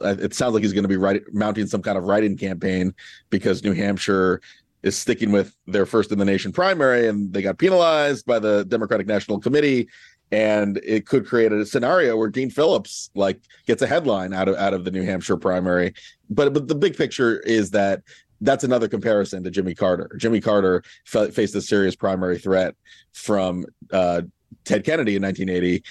uh, 0.00 0.16
it 0.18 0.34
sounds 0.34 0.52
like 0.52 0.64
he's 0.64 0.72
going 0.72 0.88
to 0.88 0.88
be 0.88 1.20
mounting 1.32 1.68
some 1.68 1.80
kind 1.80 1.96
of 1.96 2.04
write-in 2.04 2.36
campaign 2.36 2.92
because 3.30 3.62
New 3.62 3.72
Hampshire 3.72 4.40
is 4.82 4.98
sticking 4.98 5.30
with 5.30 5.54
their 5.68 5.86
first 5.86 6.10
in 6.10 6.18
the 6.18 6.24
nation 6.24 6.50
primary 6.50 7.06
and 7.06 7.32
they 7.32 7.40
got 7.40 7.58
penalized 7.58 8.26
by 8.26 8.40
the 8.40 8.64
Democratic 8.64 9.06
National 9.06 9.38
Committee 9.38 9.86
and 10.32 10.80
it 10.82 11.06
could 11.06 11.24
create 11.24 11.52
a 11.52 11.64
scenario 11.64 12.16
where 12.16 12.28
Dean 12.28 12.50
Phillips 12.50 13.10
like 13.14 13.40
gets 13.68 13.80
a 13.80 13.86
headline 13.86 14.32
out 14.32 14.48
of 14.48 14.56
out 14.56 14.74
of 14.74 14.84
the 14.84 14.90
New 14.90 15.04
Hampshire 15.04 15.36
primary 15.36 15.94
but 16.28 16.52
but 16.52 16.66
the 16.66 16.74
big 16.74 16.96
picture 16.96 17.38
is 17.40 17.70
that 17.70 18.02
that's 18.42 18.64
another 18.64 18.88
comparison 18.88 19.42
to 19.44 19.50
Jimmy 19.50 19.74
Carter. 19.74 20.10
Jimmy 20.18 20.40
Carter 20.40 20.82
faced 21.04 21.54
a 21.54 21.60
serious 21.60 21.96
primary 21.96 22.38
threat 22.38 22.74
from 23.12 23.64
uh, 23.92 24.22
Ted 24.64 24.84
Kennedy 24.84 25.16
in 25.16 25.22
1980 25.22 25.82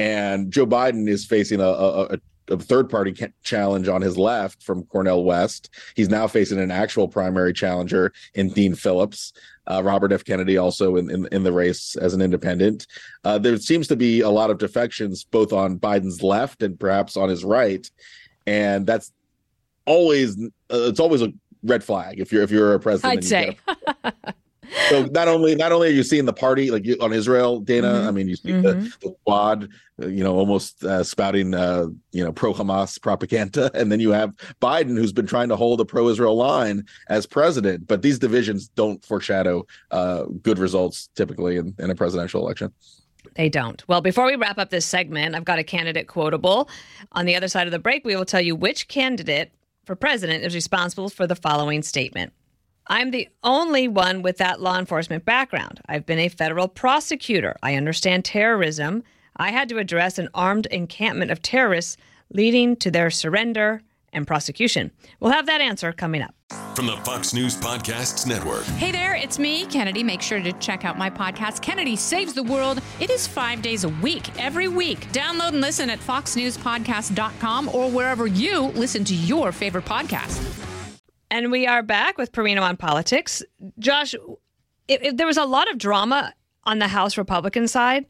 and 0.00 0.50
Joe 0.50 0.66
Biden 0.66 1.06
is 1.08 1.26
facing 1.26 1.60
a, 1.60 1.68
a, 1.68 2.18
a 2.48 2.56
third 2.56 2.88
party 2.88 3.14
challenge 3.42 3.86
on 3.86 4.00
his 4.00 4.16
left 4.16 4.62
from 4.62 4.84
Cornel 4.84 5.24
West. 5.24 5.68
He's 5.94 6.08
now 6.08 6.26
facing 6.26 6.58
an 6.58 6.70
actual 6.70 7.06
primary 7.06 7.52
challenger 7.52 8.12
in 8.34 8.48
Dean 8.48 8.74
Phillips. 8.74 9.34
Uh, 9.66 9.82
Robert 9.84 10.10
F. 10.10 10.24
Kennedy 10.24 10.56
also 10.56 10.96
in, 10.96 11.10
in, 11.10 11.28
in 11.30 11.42
the 11.44 11.52
race 11.52 11.96
as 11.96 12.14
an 12.14 12.22
independent. 12.22 12.86
Uh, 13.24 13.38
there 13.38 13.58
seems 13.58 13.86
to 13.88 13.94
be 13.94 14.22
a 14.22 14.30
lot 14.30 14.50
of 14.50 14.56
defections 14.56 15.22
both 15.22 15.52
on 15.52 15.78
Biden's 15.78 16.22
left 16.22 16.62
and 16.62 16.80
perhaps 16.80 17.16
on 17.16 17.28
his 17.28 17.44
right, 17.44 17.88
and 18.46 18.86
that's 18.86 19.12
always 19.84 20.42
uh, 20.42 20.88
it's 20.88 20.98
always 20.98 21.20
a 21.20 21.32
red 21.62 21.84
flag 21.84 22.20
if 22.20 22.32
you're 22.32 22.42
if 22.42 22.50
you're 22.50 22.74
a 22.74 22.80
president. 22.80 23.18
I'd 23.18 23.24
say. 23.24 23.58
so 24.88 25.04
not 25.06 25.28
only 25.28 25.54
not 25.54 25.72
only 25.72 25.88
are 25.88 25.92
you 25.92 26.02
seeing 26.02 26.24
the 26.24 26.32
party 26.32 26.70
like 26.70 26.84
you, 26.84 26.96
on 27.00 27.12
Israel, 27.12 27.60
Dana. 27.60 27.88
Mm-hmm. 27.88 28.08
I 28.08 28.10
mean, 28.10 28.28
you 28.28 28.36
see 28.36 28.50
mm-hmm. 28.50 28.62
the, 28.62 28.92
the 29.02 29.16
quad, 29.24 29.68
uh, 30.02 30.06
you 30.06 30.22
know, 30.22 30.36
almost 30.36 30.84
uh, 30.84 31.02
spouting, 31.02 31.54
uh, 31.54 31.86
you 32.12 32.24
know, 32.24 32.32
pro 32.32 32.52
Hamas 32.52 33.00
propaganda, 33.00 33.70
and 33.78 33.90
then 33.90 34.00
you 34.00 34.10
have 34.10 34.34
Biden, 34.60 34.96
who's 34.96 35.12
been 35.12 35.26
trying 35.26 35.48
to 35.48 35.56
hold 35.56 35.80
a 35.80 35.84
pro-Israel 35.84 36.36
line 36.36 36.84
as 37.08 37.26
president. 37.26 37.86
But 37.86 38.02
these 38.02 38.18
divisions 38.18 38.68
don't 38.68 39.04
foreshadow 39.04 39.66
uh, 39.90 40.24
good 40.42 40.58
results 40.58 41.08
typically 41.14 41.56
in, 41.56 41.74
in 41.78 41.90
a 41.90 41.94
presidential 41.94 42.42
election. 42.42 42.72
They 43.34 43.48
don't. 43.48 43.86
Well, 43.86 44.00
before 44.00 44.26
we 44.26 44.36
wrap 44.36 44.58
up 44.58 44.70
this 44.70 44.86
segment, 44.86 45.34
I've 45.34 45.44
got 45.44 45.58
a 45.58 45.64
candidate 45.64 46.08
quotable. 46.08 46.68
On 47.12 47.26
the 47.26 47.36
other 47.36 47.48
side 47.48 47.66
of 47.66 47.70
the 47.70 47.78
break, 47.78 48.04
we 48.04 48.16
will 48.16 48.24
tell 48.24 48.40
you 48.40 48.56
which 48.56 48.88
candidate 48.88 49.52
for 49.90 49.96
president 49.96 50.44
is 50.44 50.54
responsible 50.54 51.08
for 51.08 51.26
the 51.26 51.34
following 51.34 51.82
statement. 51.82 52.32
I'm 52.86 53.10
the 53.10 53.28
only 53.42 53.88
one 53.88 54.22
with 54.22 54.36
that 54.36 54.60
law 54.60 54.78
enforcement 54.78 55.24
background. 55.24 55.80
I've 55.86 56.06
been 56.06 56.20
a 56.20 56.28
federal 56.28 56.68
prosecutor. 56.68 57.56
I 57.60 57.74
understand 57.74 58.24
terrorism. 58.24 59.02
I 59.34 59.50
had 59.50 59.68
to 59.70 59.78
address 59.78 60.16
an 60.16 60.28
armed 60.32 60.66
encampment 60.66 61.32
of 61.32 61.42
terrorists 61.42 61.96
leading 62.32 62.76
to 62.76 62.92
their 62.92 63.10
surrender 63.10 63.82
and 64.12 64.28
prosecution. 64.28 64.92
We'll 65.18 65.32
have 65.32 65.46
that 65.46 65.60
answer 65.60 65.92
coming 65.92 66.22
up. 66.22 66.36
From 66.80 66.86
the 66.86 66.96
Fox 67.04 67.34
News 67.34 67.58
Podcasts 67.58 68.26
Network. 68.26 68.64
Hey 68.64 68.90
there, 68.90 69.14
it's 69.14 69.38
me, 69.38 69.66
Kennedy. 69.66 70.02
Make 70.02 70.22
sure 70.22 70.40
to 70.40 70.50
check 70.52 70.82
out 70.82 70.96
my 70.96 71.10
podcast, 71.10 71.60
Kennedy 71.60 71.94
Saves 71.94 72.32
the 72.32 72.42
World. 72.42 72.80
It 73.00 73.10
is 73.10 73.26
five 73.26 73.60
days 73.60 73.84
a 73.84 73.90
week, 73.90 74.30
every 74.42 74.66
week. 74.66 75.00
Download 75.12 75.48
and 75.48 75.60
listen 75.60 75.90
at 75.90 75.98
foxnewspodcast.com 75.98 77.68
or 77.74 77.90
wherever 77.90 78.26
you 78.26 78.68
listen 78.68 79.04
to 79.04 79.14
your 79.14 79.52
favorite 79.52 79.84
podcast. 79.84 80.42
And 81.30 81.52
we 81.52 81.66
are 81.66 81.82
back 81.82 82.16
with 82.16 82.32
Perino 82.32 82.62
on 82.62 82.78
politics. 82.78 83.42
Josh, 83.78 84.14
it, 84.88 85.04
it, 85.04 85.16
there 85.18 85.26
was 85.26 85.36
a 85.36 85.44
lot 85.44 85.70
of 85.70 85.76
drama 85.76 86.32
on 86.64 86.78
the 86.78 86.88
House 86.88 87.18
Republican 87.18 87.68
side 87.68 88.06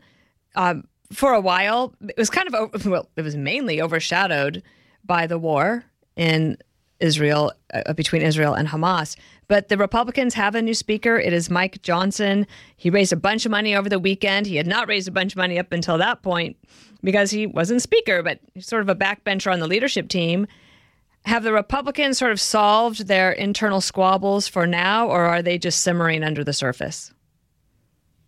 um, 0.55 0.85
for 1.13 1.33
a 1.33 1.41
while. 1.41 1.93
It 2.03 2.17
was 2.17 2.31
kind 2.31 2.47
of, 2.55 2.87
well, 2.87 3.11
it 3.17 3.23
was 3.23 3.35
mainly 3.35 3.83
overshadowed 3.83 4.63
by 5.05 5.27
the 5.27 5.41
war 5.41 5.87
in 6.15 6.57
Israel, 7.01 7.53
uh, 7.73 7.93
between 7.95 8.23
Israel 8.23 8.55
and 8.55 8.69
Hamas. 8.69 9.17
But 9.49 9.69
the 9.69 9.77
Republicans 9.77 10.35
have 10.35 10.55
a 10.55 10.63
new 10.63 10.75
speaker. 10.75 11.17
It 11.19 11.33
is 11.33 11.51
Mike 11.51 11.83
Johnson. 11.83 12.47
He 12.77 12.91
raised 12.91 13.13
a 13.13 13.17
bunch 13.17 13.45
of 13.45 13.51
money 13.51 13.75
over 13.75 13.89
the 13.89 13.99
weekend. 13.99 14.47
He 14.47 14.57
had 14.57 14.67
not 14.67 14.89
raised 14.89 15.09
a 15.09 15.13
bunch 15.13 15.33
of 15.33 15.37
money 15.37 15.59
up 15.59 15.73
until 15.73 15.99
that 15.99 16.23
point 16.23 16.57
because 17.03 17.31
he 17.31 17.47
wasn't 17.47 17.83
speaker, 17.83 18.23
but 18.23 18.39
he's 18.55 18.67
sort 18.67 18.83
of 18.83 18.89
a 18.89 18.95
backbencher 18.95 19.53
on 19.53 19.61
the 19.61 19.67
leadership 19.67 20.09
team. 20.09 20.47
Have 21.27 21.43
the 21.43 21.53
Republicans 21.53 22.19
sort 22.19 22.33
of 22.33 22.41
solved 22.41 23.07
their 23.07 23.33
internal 23.33 23.81
squabbles 23.81 24.49
for 24.49 24.67
now, 24.67 25.09
or 25.09 25.25
are 25.25 25.43
they 25.43 25.59
just 25.59 25.83
simmering 25.83 26.23
under 26.23 26.45
the 26.45 26.53
surface? 26.53 27.13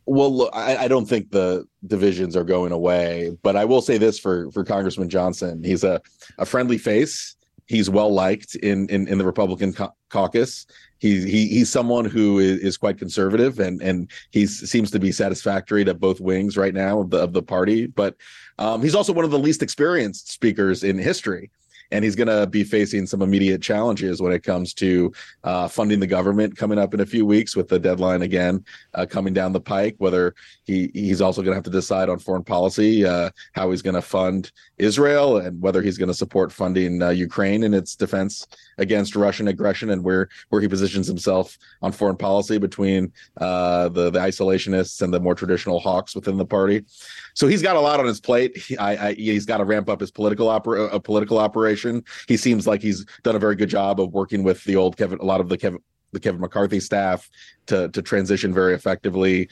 Well, 0.05 0.35
look, 0.35 0.51
I, 0.53 0.77
I, 0.77 0.89
don't 0.89 1.07
think 1.07 1.31
the 1.31 1.65
divisions 1.87 2.37
are 2.37 2.45
going 2.45 2.73
away, 2.73 3.37
but 3.43 3.57
I 3.57 3.65
will 3.65 3.81
say 3.81 3.99
this 3.99 4.19
for 4.19 4.51
for 4.51 4.65
Congressman 4.65 5.09
Johnson: 5.09 5.63
he's 5.63 5.85
a 5.85 6.03
a 6.39 6.45
friendly 6.45 6.77
face. 6.77 7.37
He's 7.67 7.89
well 7.89 8.13
liked 8.13 8.55
in 8.57 8.89
in, 8.89 9.09
in 9.09 9.19
the 9.19 9.25
Republican 9.25 9.75
caucus. 10.11 10.67
He's 10.99 11.25
he, 11.25 11.49
he's 11.49 11.71
someone 11.71 12.05
who 12.05 12.39
is, 12.39 12.61
is 12.61 12.77
quite 12.77 12.99
conservative, 12.99 13.59
and 13.59 13.81
and 13.83 14.11
he 14.31 14.47
seems 14.47 14.91
to 14.91 14.99
be 14.99 15.13
satisfactory 15.13 15.85
to 15.85 15.95
both 15.95 16.21
wings 16.21 16.57
right 16.57 16.75
now 16.75 17.01
of 17.01 17.11
the 17.11 17.19
of 17.19 17.33
the 17.33 17.43
party. 17.43 17.87
But 17.87 18.17
um, 18.59 18.83
he's 18.83 18.95
also 18.95 19.13
one 19.13 19.25
of 19.25 19.31
the 19.31 19.39
least 19.39 19.63
experienced 19.63 20.31
speakers 20.31 20.85
in 20.85 20.99
history 20.99 21.51
and 21.93 22.03
he's 22.03 22.17
going 22.17 22.29
to 22.29 22.47
be 22.47 22.65
facing 22.65 23.07
some 23.07 23.23
immediate 23.23 23.63
challenges 23.63 24.21
when 24.21 24.33
it 24.33 24.43
comes 24.43 24.73
to 24.75 25.13
uh, 25.45 25.69
funding 25.69 26.01
the 26.01 26.07
government 26.07 26.57
coming 26.57 26.79
up 26.79 26.95
in 26.95 27.01
a 27.01 27.07
few 27.07 27.27
weeks 27.27 27.55
with 27.55 27.69
the 27.69 27.79
deadline 27.79 28.23
again 28.23 28.65
uh, 28.95 29.07
coming 29.07 29.35
down 29.35 29.53
the 29.53 29.61
pike. 29.61 29.95
Whether 29.99 30.35
he 30.65 30.91
he's 30.95 31.21
also 31.21 31.43
going 31.43 31.53
to 31.53 31.57
have 31.57 31.65
to 31.65 31.71
decide 31.71 32.09
on 32.09 32.19
foreign 32.19 32.45
policy, 32.45 33.05
uh, 33.05 33.31
how 33.53 33.71
he's 33.71 33.83
going 33.83 33.95
to 33.95 34.03
fund 34.03 34.51
Israel, 34.79 35.37
and 35.37 35.61
whether 35.61 35.83
he's 35.83 35.99
going 35.99 36.09
to 36.09 36.15
support 36.15 36.51
funding 36.51 37.03
uh, 37.03 37.11
Ukraine 37.11 37.63
in 37.63 37.75
its 37.75 37.95
defense 37.95 38.47
against 38.79 39.15
Russian 39.15 39.49
aggression, 39.49 39.91
and 39.91 40.03
where 40.03 40.29
where 40.49 40.63
he 40.63 40.69
positions 40.69 41.07
himself 41.07 41.59
on 41.83 41.93
foreign 41.93 42.17
policy 42.17 42.57
between 42.59 43.13
uh, 43.39 43.91
the 43.91 44.11
the 44.11 44.19
isolationists 44.19 45.03
and 45.03 45.13
the 45.13 45.21
more 45.21 45.35
traditional 45.35 45.79
hawks 45.79 46.15
within 46.15 46.39
the 46.39 46.47
party. 46.47 46.85
So 47.35 47.47
he's 47.47 47.63
got 47.63 47.77
a 47.77 47.81
lot 47.81 48.01
on 48.01 48.07
his 48.07 48.21
plate. 48.21 48.57
He, 48.57 48.77
I, 48.77 49.09
I, 49.09 49.15
he's 49.15 49.47
got 49.47 49.59
to 49.59 49.65
ramp 49.65 49.89
up 49.89 50.01
his 50.01 50.11
political 50.11 50.49
opera, 50.49 50.85
a 50.85 51.01
political 51.01 51.39
operation. 51.39 51.82
He 52.29 52.37
seems 52.37 52.67
like 52.67 52.83
he's 52.83 53.05
done 53.23 53.37
a 53.37 53.39
very 53.39 53.57
good 53.57 53.69
job 53.71 54.01
of 54.01 54.13
working 54.13 54.43
with 54.43 54.63
the 54.65 54.77
old 54.77 54.97
Kevin, 54.97 55.19
a 55.19 55.25
lot 55.25 55.41
of 55.41 55.49
the 55.49 55.59
Kevin, 55.59 55.81
the 56.13 56.21
Kevin 56.21 56.41
McCarthy 56.41 56.81
staff 56.81 57.29
to 57.67 57.89
to 57.89 58.03
transition 58.03 58.53
very 58.53 58.75
effectively. 58.75 59.49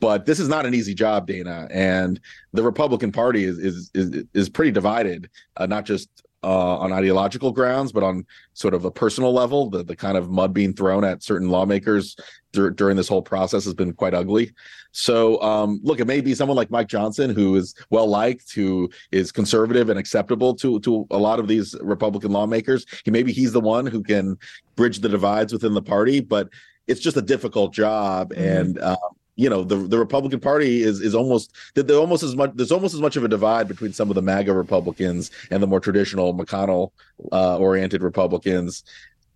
But 0.00 0.26
this 0.26 0.40
is 0.40 0.48
not 0.48 0.64
an 0.66 0.74
easy 0.74 0.94
job, 0.94 1.26
Dana, 1.26 1.68
and 1.70 2.20
the 2.52 2.62
Republican 2.62 3.12
Party 3.12 3.44
is 3.44 3.58
is 3.58 3.90
is, 3.94 4.24
is 4.34 4.48
pretty 4.48 4.70
divided, 4.70 5.28
uh, 5.56 5.66
not 5.66 5.84
just 5.84 6.08
uh, 6.42 6.78
on 6.78 6.92
ideological 6.92 7.52
grounds, 7.52 7.92
but 7.92 8.02
on 8.02 8.26
sort 8.54 8.74
of 8.74 8.84
a 8.84 8.90
personal 8.90 9.32
level. 9.32 9.70
The 9.70 9.84
the 9.84 9.96
kind 9.96 10.16
of 10.16 10.30
mud 10.30 10.52
being 10.52 10.74
thrown 10.74 11.04
at 11.04 11.22
certain 11.22 11.48
lawmakers 11.48 12.16
dur- 12.52 12.70
during 12.70 12.96
this 12.96 13.08
whole 13.08 13.22
process 13.22 13.64
has 13.64 13.74
been 13.74 13.92
quite 13.92 14.14
ugly. 14.14 14.52
So, 14.92 15.40
um, 15.42 15.80
look, 15.82 16.00
it 16.00 16.06
may 16.06 16.20
be 16.20 16.34
someone 16.34 16.56
like 16.56 16.70
Mike 16.70 16.88
Johnson 16.88 17.30
who 17.30 17.56
is 17.56 17.74
well 17.90 18.06
liked, 18.06 18.52
who 18.52 18.90
is 19.10 19.32
conservative 19.32 19.88
and 19.88 19.98
acceptable 19.98 20.54
to 20.56 20.80
to 20.80 21.06
a 21.10 21.18
lot 21.18 21.38
of 21.38 21.48
these 21.48 21.74
Republican 21.80 22.32
lawmakers. 22.32 22.86
He 23.04 23.10
maybe 23.10 23.32
he's 23.32 23.52
the 23.52 23.60
one 23.60 23.86
who 23.86 24.02
can 24.02 24.36
bridge 24.76 25.00
the 25.00 25.08
divides 25.08 25.52
within 25.52 25.74
the 25.74 25.82
party, 25.82 26.20
but 26.20 26.48
it's 26.86 27.00
just 27.00 27.16
a 27.16 27.22
difficult 27.22 27.72
job, 27.72 28.30
mm-hmm. 28.30 28.42
and 28.42 28.82
um, 28.82 28.96
you 29.36 29.48
know 29.48 29.64
the 29.64 29.76
the 29.76 29.98
Republican 29.98 30.40
Party 30.40 30.82
is 30.82 31.00
is 31.00 31.14
almost 31.14 31.54
there's 31.74 31.90
almost 31.90 32.22
as 32.22 32.36
much 32.36 32.50
there's 32.54 32.72
almost 32.72 32.94
as 32.94 33.00
much 33.00 33.16
of 33.16 33.24
a 33.24 33.28
divide 33.28 33.66
between 33.66 33.92
some 33.92 34.10
of 34.10 34.14
the 34.14 34.22
MAGA 34.22 34.52
Republicans 34.52 35.30
and 35.50 35.62
the 35.62 35.66
more 35.66 35.80
traditional 35.80 36.34
McConnell 36.34 36.90
uh, 37.32 37.56
oriented 37.56 38.02
Republicans 38.02 38.84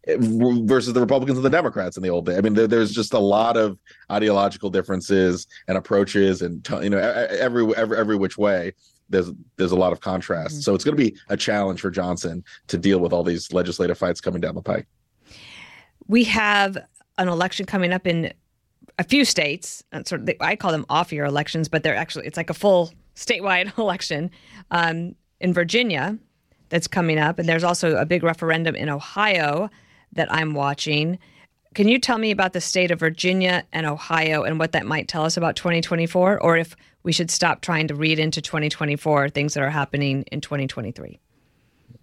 eh, 0.07 0.17
versus 0.19 0.93
the 0.93 1.01
Republicans 1.01 1.39
and 1.39 1.45
the 1.45 1.51
Democrats 1.51 1.97
in 1.97 2.03
the 2.03 2.11
old 2.11 2.27
day. 2.27 2.37
I 2.37 2.41
mean, 2.43 2.55
there, 2.55 2.67
there's 2.67 2.93
just 2.93 3.15
a 3.15 3.19
lot 3.19 3.57
of 3.57 3.79
ideological 4.13 4.69
differences 4.69 5.47
and 5.67 5.79
approaches, 5.79 6.43
and 6.43 6.67
you 6.83 6.91
know, 6.91 6.99
every 6.99 7.75
every 7.75 7.99
every 7.99 8.17
which 8.17 8.37
way. 8.37 8.73
There's 9.09 9.31
there's 9.57 9.71
a 9.71 9.77
lot 9.77 9.93
of 9.93 10.01
contrast. 10.01 10.55
Mm-hmm. 10.55 10.61
So 10.63 10.75
it's 10.75 10.83
going 10.83 10.97
to 10.97 11.03
be 11.03 11.17
a 11.29 11.37
challenge 11.37 11.81
for 11.81 11.91
Johnson 11.91 12.43
to 12.67 12.77
deal 12.77 12.99
with 12.99 13.13
all 13.13 13.23
these 13.23 13.53
legislative 13.53 13.97
fights 13.97 14.21
coming 14.21 14.41
down 14.41 14.57
the 14.57 14.63
pike. 14.63 14.89
We 16.09 16.25
have 16.25 16.77
an 17.17 17.29
election 17.29 17.67
coming 17.67 17.93
up 17.93 18.07
in 18.07 18.33
a 18.99 19.05
few 19.05 19.25
states. 19.25 19.83
Sort 20.05 20.23
of, 20.23 20.31
I 20.41 20.57
call 20.57 20.73
them 20.73 20.87
off-year 20.89 21.25
elections, 21.25 21.69
but 21.69 21.83
they're 21.83 21.97
actually 21.97 22.27
it's 22.27 22.37
like 22.37 22.51
a 22.51 22.55
full 22.55 22.93
statewide 23.17 23.77
election 23.79 24.31
um, 24.71 25.15
in 25.41 25.53
Virginia 25.53 26.19
that's 26.69 26.89
coming 26.89 27.19
up, 27.19 27.39
and 27.39 27.49
there's 27.49 27.65
also 27.65 27.97
a 27.97 28.05
big 28.05 28.23
referendum 28.23 28.75
in 28.75 28.89
Ohio 28.89 29.71
that 30.13 30.33
I'm 30.33 30.55
watching. 30.55 31.19
Can 31.75 31.89
you 31.89 31.99
tell 31.99 32.19
me 32.19 32.31
about 32.31 32.55
the 32.55 32.61
state 32.61 32.91
of 32.91 32.99
Virginia 32.99 33.65
and 33.73 33.87
Ohio 33.87 34.43
and 34.43 34.59
what 34.59 34.73
that 34.73 34.87
might 34.87 35.09
tell 35.09 35.25
us 35.25 35.37
about 35.37 35.57
2024, 35.57 36.43
or 36.43 36.57
if 36.57 36.75
we 37.03 37.13
should 37.13 37.31
stop 37.31 37.61
trying 37.61 37.87
to 37.89 37.95
read 37.95 38.19
into 38.19 38.41
2024 38.41 39.29
things 39.29 39.55
that 39.55 39.63
are 39.63 39.71
happening 39.71 40.25
in 40.33 40.41
2023? 40.41 41.21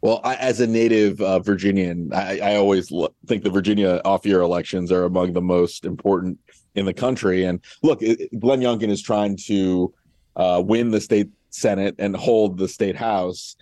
Well, 0.04 0.20
I, 0.26 0.36
as 0.36 0.60
a 0.60 0.68
native 0.68 1.22
uh, 1.22 1.40
Virginian, 1.40 2.12
I, 2.14 2.38
I 2.40 2.56
always 2.58 2.92
think 3.26 3.42
the 3.42 3.50
Virginia 3.50 4.02
off-year 4.04 4.42
elections 4.42 4.92
are 4.92 5.06
among 5.06 5.32
the 5.32 5.42
most 5.42 5.86
important 5.86 6.38
in 6.76 6.86
the 6.86 6.94
country. 6.94 7.46
And 7.46 7.62
look, 7.84 8.02
it, 8.02 8.38
Glenn 8.38 8.60
Youngkin 8.60 8.90
is 8.90 9.02
trying 9.02 9.38
to 9.46 9.94
uh, 10.36 10.62
win 10.66 10.92
the 10.92 11.00
state 11.00 11.30
senate 11.52 11.96
and 12.00 12.18
hold 12.18 12.58
the 12.58 12.68
state 12.68 12.98
house, 12.98 13.56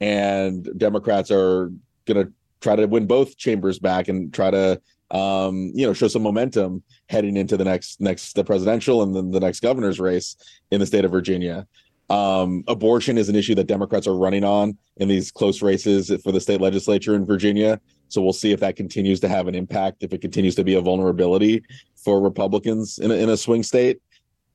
and 0.00 0.68
Democrats 0.76 1.30
are 1.30 1.70
going 2.06 2.26
to 2.26 2.32
try 2.60 2.74
to 2.74 2.86
win 2.86 3.06
both 3.06 3.36
chambers 3.36 3.78
back 3.78 4.08
and 4.08 4.34
try 4.34 4.50
to 4.50 4.80
um, 5.12 5.70
you 5.76 5.86
know 5.86 5.92
show 5.92 6.08
some 6.08 6.22
momentum 6.22 6.82
heading 7.08 7.36
into 7.36 7.56
the 7.56 7.64
next 7.64 8.00
next 8.00 8.32
the 8.32 8.42
presidential 8.42 9.04
and 9.04 9.14
then 9.14 9.30
the 9.30 9.38
next 9.38 9.60
governor's 9.60 10.00
race 10.00 10.34
in 10.72 10.80
the 10.80 10.86
state 10.86 11.04
of 11.04 11.12
Virginia. 11.12 11.68
Um, 12.10 12.64
abortion 12.68 13.16
is 13.16 13.28
an 13.28 13.36
issue 13.36 13.54
that 13.54 13.66
Democrats 13.66 14.06
are 14.06 14.16
running 14.16 14.44
on 14.44 14.76
in 14.98 15.08
these 15.08 15.30
close 15.30 15.62
races 15.62 16.12
for 16.22 16.32
the 16.32 16.40
state 16.40 16.60
legislature 16.60 17.14
in 17.14 17.24
Virginia. 17.24 17.80
So 18.08 18.20
we'll 18.20 18.32
see 18.34 18.52
if 18.52 18.60
that 18.60 18.76
continues 18.76 19.20
to 19.20 19.28
have 19.28 19.48
an 19.48 19.54
impact, 19.54 20.02
if 20.02 20.12
it 20.12 20.20
continues 20.20 20.54
to 20.56 20.64
be 20.64 20.74
a 20.74 20.80
vulnerability 20.80 21.62
for 21.96 22.20
Republicans 22.20 22.98
in 22.98 23.10
a, 23.10 23.14
in 23.14 23.30
a 23.30 23.36
swing 23.36 23.62
state. 23.62 24.00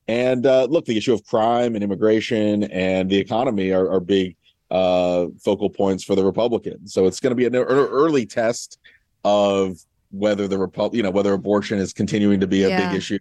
And 0.06 0.46
uh, 0.46 0.64
look, 0.70 0.86
the 0.86 0.96
issue 0.96 1.12
of 1.12 1.24
crime 1.24 1.74
and 1.74 1.84
immigration 1.84 2.64
and 2.64 3.10
the 3.10 3.18
economy 3.18 3.72
are, 3.72 3.90
are 3.90 4.00
big 4.00 4.36
uh, 4.70 5.26
focal 5.44 5.68
points 5.68 6.04
for 6.04 6.14
the 6.14 6.24
Republicans. 6.24 6.94
So 6.94 7.06
it's 7.06 7.18
going 7.20 7.32
to 7.32 7.36
be 7.36 7.46
an 7.46 7.56
early 7.56 8.26
test 8.26 8.78
of 9.24 9.78
whether 10.12 10.48
the 10.48 10.58
Repub- 10.58 10.94
you 10.94 11.02
know, 11.02 11.10
whether 11.10 11.32
abortion 11.32 11.78
is 11.78 11.92
continuing 11.92 12.40
to 12.40 12.46
be 12.46 12.62
a 12.64 12.68
Yeah. 12.68 12.88
big 12.88 12.96
issue 12.96 13.18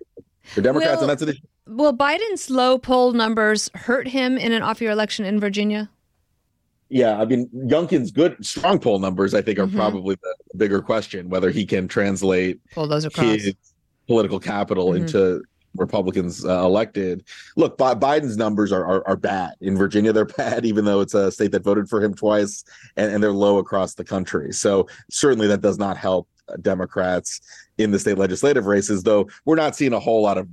for 0.54 0.62
Democrats, 0.62 0.96
Will- 0.96 1.02
and 1.04 1.10
that's 1.10 1.22
an 1.22 1.30
issue. 1.30 1.42
Will 1.68 1.96
Biden's 1.96 2.50
low 2.50 2.78
poll 2.78 3.14
numbers 3.14 3.70
hurt 3.76 4.08
him 4.08 4.38
in 4.38 4.52
an 4.52 4.62
off 4.64 4.82
year 4.82 4.92
election 4.92 5.26
in 5.26 5.40
Virginia? 5.40 5.90
Yeah, 6.90 7.20
I 7.22 7.26
mean, 7.26 7.48
Youngkin's 7.56 8.10
good, 8.12 8.44
strong 8.44 8.80
poll 8.80 8.98
numbers. 8.98 9.36
I 9.36 9.42
think 9.44 9.60
are 9.60 9.68
Mhm. 9.68 9.76
probably 9.76 10.16
the 10.16 10.58
bigger 10.58 10.82
question 10.82 11.30
whether 11.30 11.52
he 11.52 11.66
can 11.66 11.88
translate 11.88 12.60
Pull 12.74 12.88
those 12.88 13.06
across. 13.06 13.26
his 13.42 13.54
political 14.08 14.40
capital 14.40 14.88
Mhm. 14.88 15.02
into 15.02 15.44
Republicans 15.76 16.44
uh, 16.44 16.64
elected. 16.66 17.24
Look, 17.56 17.78
Bi- 17.78 17.94
Biden's 17.94 18.38
numbers 18.38 18.72
are, 18.72 18.84
are 18.84 19.08
are 19.08 19.16
bad 19.16 19.54
in 19.62 19.78
Virginia. 19.78 20.12
They're 20.12 20.26
bad, 20.38 20.66
even 20.66 20.86
though 20.86 21.02
it's 21.02 21.14
a 21.14 21.32
state 21.32 21.52
that 21.52 21.64
voted 21.64 21.88
for 21.88 22.04
him 22.04 22.16
twice, 22.16 22.64
and, 22.98 23.14
and 23.14 23.22
they're 23.24 23.32
low 23.32 23.60
across 23.60 23.94
the 23.94 24.04
country. 24.04 24.52
So 24.52 24.88
certainly 25.12 25.46
that 25.46 25.62
does 25.62 25.78
not 25.78 25.96
help 25.96 26.28
uh, 26.52 26.56
Democrats 26.60 27.40
in 27.80 27.92
the 27.92 27.98
state 27.98 28.18
legislative 28.18 28.68
races. 28.68 29.02
Though 29.04 29.28
we're 29.46 29.56
not 29.56 29.76
seeing 29.76 29.94
a 29.94 30.00
whole 30.00 30.22
lot 30.22 30.38
of 30.38 30.48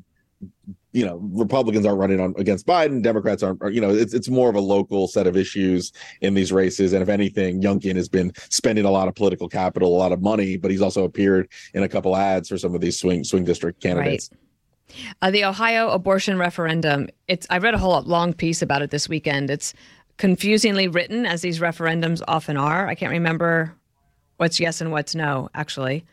you 0.92 1.04
know 1.04 1.16
republicans 1.32 1.84
aren't 1.86 1.98
running 1.98 2.20
on 2.20 2.34
against 2.36 2.66
biden 2.66 3.02
democrats 3.02 3.42
aren't 3.42 3.60
are, 3.62 3.70
you 3.70 3.80
know 3.80 3.90
it's 3.90 4.12
it's 4.12 4.28
more 4.28 4.50
of 4.50 4.54
a 4.54 4.60
local 4.60 5.08
set 5.08 5.26
of 5.26 5.34
issues 5.34 5.92
in 6.20 6.34
these 6.34 6.52
races 6.52 6.92
and 6.92 7.02
if 7.02 7.08
anything 7.08 7.62
youngkin 7.62 7.96
has 7.96 8.08
been 8.08 8.30
spending 8.50 8.84
a 8.84 8.90
lot 8.90 9.08
of 9.08 9.14
political 9.14 9.48
capital 9.48 9.94
a 9.94 9.98
lot 9.98 10.12
of 10.12 10.20
money 10.20 10.58
but 10.58 10.70
he's 10.70 10.82
also 10.82 11.04
appeared 11.04 11.50
in 11.72 11.82
a 11.82 11.88
couple 11.88 12.14
ads 12.16 12.50
for 12.50 12.58
some 12.58 12.74
of 12.74 12.82
these 12.82 12.98
swing 12.98 13.24
swing 13.24 13.44
district 13.44 13.80
candidates 13.80 14.30
Uh, 15.20 15.30
the 15.30 15.44
Ohio 15.44 15.90
abortion 15.90 16.38
referendum. 16.38 17.08
It's 17.28 17.46
I 17.50 17.58
read 17.58 17.74
a 17.74 17.78
whole 17.78 18.00
long 18.02 18.32
piece 18.32 18.62
about 18.62 18.82
it 18.82 18.90
this 18.90 19.08
weekend. 19.08 19.50
It's 19.50 19.74
confusingly 20.16 20.86
written, 20.88 21.26
as 21.26 21.42
these 21.42 21.58
referendums 21.58 22.22
often 22.28 22.56
are. 22.56 22.86
I 22.86 22.94
can't 22.94 23.10
remember 23.10 23.74
what's 24.36 24.60
yes 24.60 24.80
and 24.80 24.92
what's 24.92 25.14
no, 25.14 25.48
actually, 25.54 26.04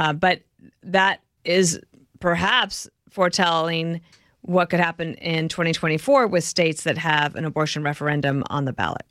uh, 0.00 0.14
but 0.14 0.40
that 0.82 1.20
is 1.44 1.78
perhaps 2.20 2.88
foretelling 3.10 4.00
what 4.40 4.70
could 4.70 4.80
happen 4.80 5.14
in 5.16 5.46
2024 5.48 6.26
with 6.26 6.42
states 6.42 6.84
that 6.84 6.96
have 6.96 7.36
an 7.36 7.44
abortion 7.44 7.82
referendum 7.82 8.42
on 8.48 8.64
the 8.64 8.72
ballot. 8.72 9.04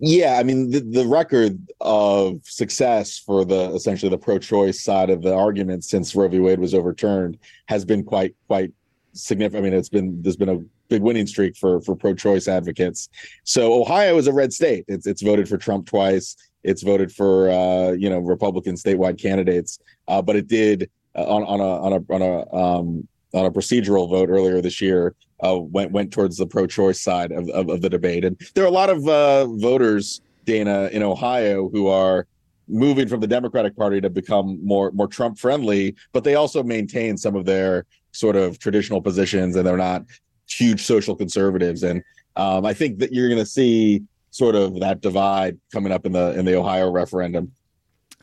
Yeah, 0.00 0.36
I 0.38 0.42
mean 0.44 0.70
the, 0.70 0.80
the 0.80 1.06
record 1.06 1.58
of 1.80 2.40
success 2.44 3.18
for 3.18 3.44
the 3.44 3.72
essentially 3.74 4.10
the 4.10 4.18
pro-choice 4.18 4.80
side 4.80 5.10
of 5.10 5.22
the 5.22 5.34
argument 5.34 5.82
since 5.82 6.14
Roe 6.14 6.28
v. 6.28 6.38
Wade 6.38 6.60
was 6.60 6.74
overturned 6.74 7.38
has 7.66 7.84
been 7.84 8.04
quite 8.04 8.36
quite 8.46 8.72
significant. 9.14 9.64
I 9.64 9.68
mean, 9.68 9.76
it's 9.76 9.88
been 9.88 10.22
there's 10.22 10.36
been 10.36 10.50
a 10.50 10.60
big 10.88 11.02
winning 11.02 11.26
streak 11.26 11.56
for 11.56 11.80
for 11.80 11.96
pro-choice 11.96 12.46
advocates. 12.46 13.08
So 13.42 13.80
Ohio 13.80 14.18
is 14.18 14.28
a 14.28 14.32
red 14.32 14.52
state. 14.52 14.84
It's 14.86 15.06
it's 15.06 15.22
voted 15.22 15.48
for 15.48 15.56
Trump 15.58 15.86
twice. 15.86 16.36
It's 16.68 16.82
voted 16.82 17.10
for 17.12 17.50
uh, 17.50 17.92
you 17.92 18.10
know 18.10 18.18
Republican 18.18 18.74
statewide 18.76 19.20
candidates, 19.20 19.80
uh, 20.06 20.22
but 20.22 20.36
it 20.36 20.46
did 20.48 20.90
uh, 21.14 21.24
on 21.24 21.42
on 21.44 21.60
a 21.60 21.82
on 21.86 21.92
a 21.92 22.14
on 22.14 22.22
a 22.22 22.54
um, 22.54 23.08
on 23.34 23.46
a 23.46 23.50
procedural 23.50 24.08
vote 24.08 24.28
earlier 24.28 24.60
this 24.60 24.80
year 24.80 25.14
uh, 25.44 25.58
went 25.58 25.92
went 25.92 26.12
towards 26.12 26.36
the 26.36 26.46
pro-choice 26.46 27.00
side 27.00 27.32
of, 27.32 27.48
of, 27.50 27.68
of 27.68 27.80
the 27.80 27.90
debate. 27.90 28.24
And 28.24 28.40
there 28.54 28.64
are 28.64 28.68
a 28.68 28.70
lot 28.70 28.90
of 28.90 29.06
uh, 29.08 29.46
voters, 29.46 30.20
Dana, 30.44 30.88
in 30.92 31.02
Ohio 31.02 31.68
who 31.68 31.88
are 31.88 32.26
moving 32.68 33.08
from 33.08 33.20
the 33.20 33.26
Democratic 33.26 33.76
Party 33.76 34.00
to 34.00 34.10
become 34.10 34.64
more 34.64 34.90
more 34.92 35.08
Trump 35.08 35.38
friendly, 35.38 35.94
but 36.12 36.24
they 36.24 36.34
also 36.34 36.62
maintain 36.62 37.16
some 37.16 37.34
of 37.36 37.44
their 37.44 37.86
sort 38.12 38.36
of 38.36 38.58
traditional 38.58 39.00
positions, 39.00 39.56
and 39.56 39.66
they're 39.66 39.76
not 39.76 40.04
huge 40.48 40.82
social 40.82 41.14
conservatives. 41.14 41.82
And 41.82 42.02
um, 42.36 42.64
I 42.64 42.74
think 42.74 42.98
that 42.98 43.12
you're 43.12 43.28
going 43.28 43.40
to 43.40 43.46
see 43.46 44.02
sort 44.30 44.54
of 44.54 44.80
that 44.80 45.00
divide 45.00 45.58
coming 45.72 45.92
up 45.92 46.06
in 46.06 46.12
the 46.12 46.38
in 46.38 46.44
the 46.44 46.56
Ohio 46.56 46.90
referendum. 46.90 47.52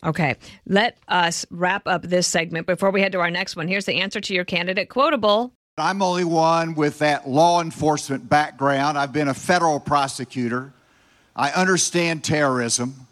Okay, 0.04 0.36
let 0.68 0.98
us 1.08 1.46
wrap 1.50 1.88
up 1.88 2.04
this 2.04 2.28
segment 2.28 2.68
before 2.68 2.91
we 2.91 3.02
head 3.02 3.12
to 3.13 3.20
our 3.20 3.32
next 3.32 3.56
one. 3.56 3.68
Here's 3.68 3.86
the 3.86 4.02
answer 4.02 4.22
to 4.22 4.34
your 4.34 4.46
candidate 4.46 4.89
quotable. 4.89 5.54
I'm 5.78 6.02
only 6.02 6.24
one 6.24 6.76
with 6.76 7.00
that 7.00 7.28
law 7.28 7.62
enforcement 7.62 8.30
background. 8.30 8.98
I've 8.98 9.12
been 9.12 9.28
a 9.28 9.34
federal 9.34 9.80
prosecutor. 9.80 10.74
I 11.36 11.52
understand 11.52 12.24
terrorism. 12.24 13.08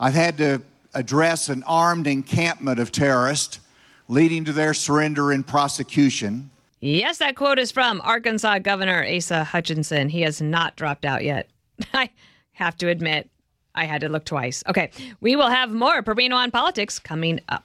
I've 0.00 0.14
had 0.14 0.38
to 0.38 0.62
address 0.94 1.48
an 1.48 1.62
armed 1.64 2.06
encampment 2.06 2.80
of 2.80 2.90
terrorists, 2.90 3.60
leading 4.08 4.44
to 4.46 4.52
their 4.52 4.74
surrender 4.74 5.30
and 5.30 5.46
prosecution. 5.46 6.50
Yes, 6.80 7.18
that 7.18 7.36
quote 7.36 7.58
is 7.58 7.70
from 7.70 8.00
Arkansas 8.02 8.58
Governor 8.60 9.06
Asa 9.06 9.44
Hutchinson. 9.44 10.08
He 10.08 10.22
has 10.22 10.40
not 10.40 10.74
dropped 10.76 11.04
out 11.04 11.22
yet. 11.22 11.48
I 11.94 12.10
have 12.52 12.76
to 12.78 12.88
admit, 12.88 13.30
I 13.74 13.84
had 13.84 14.00
to 14.02 14.08
look 14.08 14.24
twice. 14.24 14.62
Okay, 14.68 14.90
we 15.20 15.36
will 15.36 15.48
have 15.48 15.70
more 15.70 16.02
Perino 16.02 16.34
on 16.34 16.50
politics 16.50 16.98
coming 16.98 17.40
up. 17.48 17.64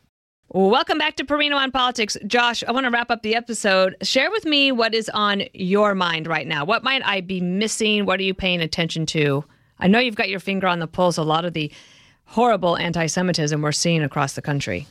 Welcome 0.49 0.99
back 0.99 1.15
to 1.15 1.25
Perino 1.25 1.55
on 1.55 1.71
Politics. 1.71 2.15
Josh, 2.27 2.63
I 2.63 2.71
want 2.71 2.85
to 2.85 2.91
wrap 2.91 3.09
up 3.09 3.23
the 3.23 3.35
episode. 3.35 3.95
Share 4.03 4.29
with 4.29 4.45
me 4.45 4.71
what 4.71 4.93
is 4.93 5.09
on 5.09 5.43
your 5.53 5.95
mind 5.95 6.27
right 6.27 6.47
now. 6.47 6.63
What 6.63 6.83
might 6.83 7.03
I 7.03 7.21
be 7.21 7.41
missing? 7.41 8.05
What 8.05 8.19
are 8.19 8.23
you 8.23 8.35
paying 8.35 8.61
attention 8.61 9.07
to? 9.07 9.43
I 9.79 9.87
know 9.87 9.99
you've 9.99 10.15
got 10.15 10.29
your 10.29 10.39
finger 10.39 10.67
on 10.67 10.79
the 10.79 10.87
pulse, 10.87 11.17
a 11.17 11.23
lot 11.23 11.45
of 11.45 11.53
the 11.53 11.71
horrible 12.25 12.77
anti 12.77 13.07
Semitism 13.07 13.59
we're 13.61 13.71
seeing 13.71 14.03
across 14.03 14.33
the 14.33 14.41
country. 14.41 14.87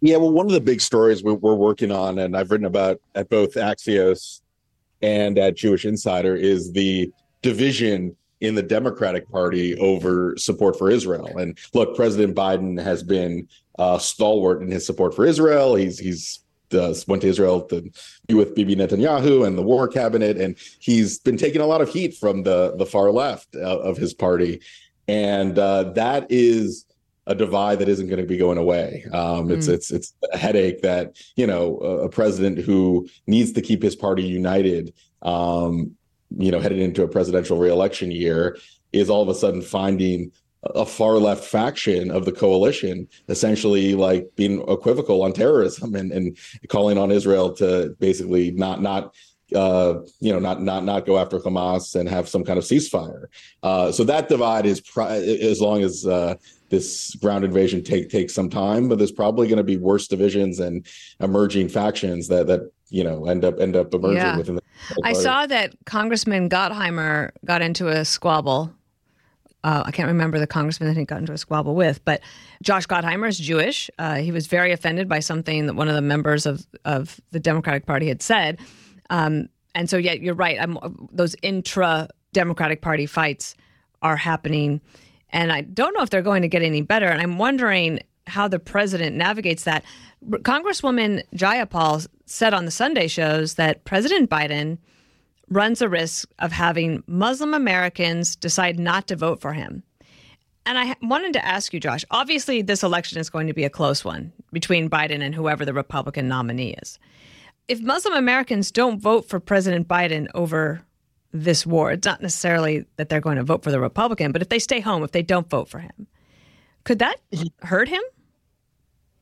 Yeah, 0.00 0.16
well, 0.16 0.32
one 0.32 0.46
of 0.46 0.52
the 0.52 0.60
big 0.60 0.80
stories 0.80 1.22
we- 1.22 1.34
we're 1.34 1.54
working 1.54 1.92
on, 1.92 2.18
and 2.18 2.34
I've 2.34 2.50
written 2.50 2.66
about 2.66 3.00
at 3.14 3.28
both 3.28 3.54
Axios 3.54 4.40
and 5.02 5.38
at 5.38 5.54
Jewish 5.54 5.84
Insider, 5.84 6.34
is 6.34 6.72
the 6.72 7.12
division 7.42 8.16
in 8.40 8.54
the 8.54 8.62
Democratic 8.62 9.30
Party 9.30 9.76
over 9.78 10.36
support 10.36 10.78
for 10.78 10.90
Israel. 10.90 11.36
And 11.36 11.58
look, 11.74 11.94
President 11.94 12.34
Biden 12.34 12.82
has 12.82 13.02
been 13.02 13.48
uh, 13.78 13.98
stalwart 13.98 14.62
in 14.62 14.70
his 14.70 14.86
support 14.86 15.14
for 15.14 15.26
Israel. 15.26 15.74
He's 15.74 15.98
he's 15.98 16.40
uh, 16.72 16.94
went 17.06 17.22
to 17.22 17.28
Israel 17.28 17.62
to 17.62 17.90
be 18.26 18.34
with 18.34 18.54
Bibi 18.54 18.76
Netanyahu 18.76 19.46
and 19.46 19.58
the 19.58 19.62
War 19.62 19.88
Cabinet, 19.88 20.36
and 20.36 20.56
he's 20.78 21.18
been 21.18 21.36
taking 21.36 21.60
a 21.60 21.66
lot 21.66 21.80
of 21.80 21.88
heat 21.88 22.16
from 22.16 22.42
the 22.42 22.74
the 22.76 22.86
far 22.86 23.10
left 23.10 23.54
uh, 23.56 23.80
of 23.80 23.96
his 23.96 24.14
party, 24.14 24.60
and 25.08 25.58
uh, 25.58 25.84
that 25.92 26.26
is 26.30 26.86
a 27.26 27.34
divide 27.34 27.78
that 27.78 27.88
isn't 27.88 28.08
going 28.08 28.20
to 28.20 28.26
be 28.26 28.36
going 28.36 28.58
away. 28.58 29.04
Um, 29.12 29.50
it's 29.50 29.68
it's 29.68 29.90
it's 29.90 30.14
a 30.32 30.38
headache 30.38 30.82
that 30.82 31.16
you 31.36 31.46
know 31.46 31.78
a, 31.80 32.04
a 32.04 32.08
president 32.08 32.58
who 32.58 33.08
needs 33.26 33.52
to 33.52 33.60
keep 33.60 33.82
his 33.82 33.96
party 33.96 34.22
united, 34.22 34.94
um, 35.22 35.96
you 36.36 36.50
know, 36.50 36.60
headed 36.60 36.78
into 36.78 37.02
a 37.02 37.08
presidential 37.08 37.58
reelection 37.58 38.10
year, 38.10 38.56
is 38.92 39.10
all 39.10 39.22
of 39.22 39.28
a 39.28 39.34
sudden 39.34 39.62
finding 39.62 40.32
a 40.62 40.84
far 40.84 41.14
left 41.14 41.44
faction 41.44 42.10
of 42.10 42.26
the 42.26 42.32
coalition 42.32 43.08
essentially 43.28 43.94
like 43.94 44.28
being 44.36 44.60
equivocal 44.68 45.22
on 45.22 45.32
terrorism 45.32 45.94
and, 45.94 46.12
and 46.12 46.36
calling 46.68 46.98
on 46.98 47.10
Israel 47.10 47.52
to 47.54 47.96
basically 47.98 48.50
not 48.50 48.82
not 48.82 49.14
uh, 49.54 49.94
you 50.20 50.32
know 50.32 50.38
not 50.38 50.62
not 50.62 50.84
not 50.84 51.06
go 51.06 51.18
after 51.18 51.38
Hamas 51.38 51.98
and 51.98 52.08
have 52.08 52.28
some 52.28 52.44
kind 52.44 52.58
of 52.58 52.64
ceasefire. 52.64 53.24
Uh, 53.62 53.90
so 53.90 54.04
that 54.04 54.28
divide 54.28 54.66
is 54.66 54.82
as 54.96 55.60
long 55.60 55.82
as 55.82 56.06
uh, 56.06 56.34
this 56.68 57.14
ground 57.16 57.44
invasion 57.44 57.82
take 57.82 58.10
takes 58.10 58.34
some 58.34 58.48
time, 58.48 58.88
but 58.88 58.98
there's 58.98 59.12
probably 59.12 59.48
going 59.48 59.56
to 59.56 59.64
be 59.64 59.76
worse 59.76 60.06
divisions 60.06 60.60
and 60.60 60.86
emerging 61.20 61.68
factions 61.68 62.28
that 62.28 62.46
that 62.46 62.70
you 62.90 63.04
know 63.04 63.26
end 63.26 63.44
up 63.44 63.58
end 63.60 63.76
up 63.76 63.92
emerging 63.94 64.16
Yeah. 64.16 64.36
within 64.36 64.56
the 64.56 64.62
I 65.04 65.12
saw 65.12 65.46
that 65.46 65.74
Congressman 65.86 66.48
Gottheimer 66.48 67.30
got 67.44 67.62
into 67.62 67.88
a 67.88 68.04
squabble 68.04 68.72
uh, 69.62 69.82
I 69.84 69.90
can't 69.90 70.08
remember 70.08 70.38
the 70.38 70.46
congressman 70.46 70.88
that 70.88 70.98
he 70.98 71.04
got 71.04 71.18
into 71.18 71.32
a 71.32 71.38
squabble 71.38 71.74
with, 71.74 72.02
but 72.04 72.20
Josh 72.62 72.86
Gottheimer 72.86 73.28
is 73.28 73.38
Jewish. 73.38 73.90
Uh, 73.98 74.16
he 74.16 74.32
was 74.32 74.46
very 74.46 74.72
offended 74.72 75.08
by 75.08 75.20
something 75.20 75.66
that 75.66 75.74
one 75.74 75.88
of 75.88 75.94
the 75.94 76.00
members 76.00 76.46
of, 76.46 76.66
of 76.84 77.20
the 77.30 77.40
Democratic 77.40 77.84
Party 77.84 78.08
had 78.08 78.22
said. 78.22 78.58
Um, 79.10 79.48
and 79.74 79.90
so, 79.90 79.98
yeah, 79.98 80.14
you're 80.14 80.34
right. 80.34 80.56
I'm, 80.58 80.78
those 81.12 81.36
intra 81.42 82.08
Democratic 82.32 82.80
Party 82.80 83.04
fights 83.04 83.54
are 84.00 84.16
happening. 84.16 84.80
And 85.28 85.52
I 85.52 85.60
don't 85.60 85.94
know 85.94 86.02
if 86.02 86.10
they're 86.10 86.22
going 86.22 86.42
to 86.42 86.48
get 86.48 86.62
any 86.62 86.80
better. 86.80 87.06
And 87.06 87.20
I'm 87.20 87.36
wondering 87.36 88.00
how 88.30 88.48
the 88.48 88.58
president 88.58 89.16
navigates 89.16 89.64
that. 89.64 89.84
Congresswoman 90.24 91.22
Jayapal 91.34 92.06
said 92.26 92.54
on 92.54 92.64
the 92.64 92.70
Sunday 92.70 93.08
shows 93.08 93.54
that 93.54 93.84
President 93.84 94.30
Biden 94.30 94.78
runs 95.48 95.82
a 95.82 95.88
risk 95.88 96.30
of 96.38 96.52
having 96.52 97.02
Muslim 97.06 97.54
Americans 97.54 98.36
decide 98.36 98.78
not 98.78 99.08
to 99.08 99.16
vote 99.16 99.40
for 99.40 99.52
him. 99.52 99.82
And 100.66 100.78
I 100.78 100.94
wanted 101.02 101.32
to 101.32 101.44
ask 101.44 101.72
you, 101.72 101.80
Josh. 101.80 102.04
Obviously, 102.10 102.62
this 102.62 102.82
election 102.82 103.18
is 103.18 103.30
going 103.30 103.46
to 103.46 103.54
be 103.54 103.64
a 103.64 103.70
close 103.70 104.04
one 104.04 104.32
between 104.52 104.90
Biden 104.90 105.22
and 105.22 105.34
whoever 105.34 105.64
the 105.64 105.74
Republican 105.74 106.28
nominee 106.28 106.74
is. 106.82 106.98
If 107.66 107.80
Muslim 107.80 108.14
Americans 108.14 108.70
don't 108.70 109.00
vote 109.00 109.28
for 109.28 109.40
President 109.40 109.88
Biden 109.88 110.28
over 110.34 110.82
this 111.32 111.64
war, 111.64 111.92
it's 111.92 112.06
not 112.06 112.20
necessarily 112.20 112.84
that 112.96 113.08
they're 113.08 113.20
going 113.20 113.36
to 113.36 113.44
vote 113.44 113.62
for 113.62 113.70
the 113.70 113.80
Republican, 113.80 114.32
but 114.32 114.42
if 114.42 114.48
they 114.48 114.58
stay 114.58 114.80
home, 114.80 115.02
if 115.02 115.12
they 115.12 115.22
don't 115.22 115.48
vote 115.48 115.68
for 115.68 115.78
him, 115.78 116.06
could 116.84 116.98
that 116.98 117.16
hurt 117.62 117.88
him? 117.88 118.02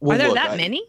Well, 0.01 0.15
Are 0.15 0.19
there 0.19 0.29
look, 0.29 0.37
that 0.37 0.51
I- 0.53 0.57
many? 0.57 0.83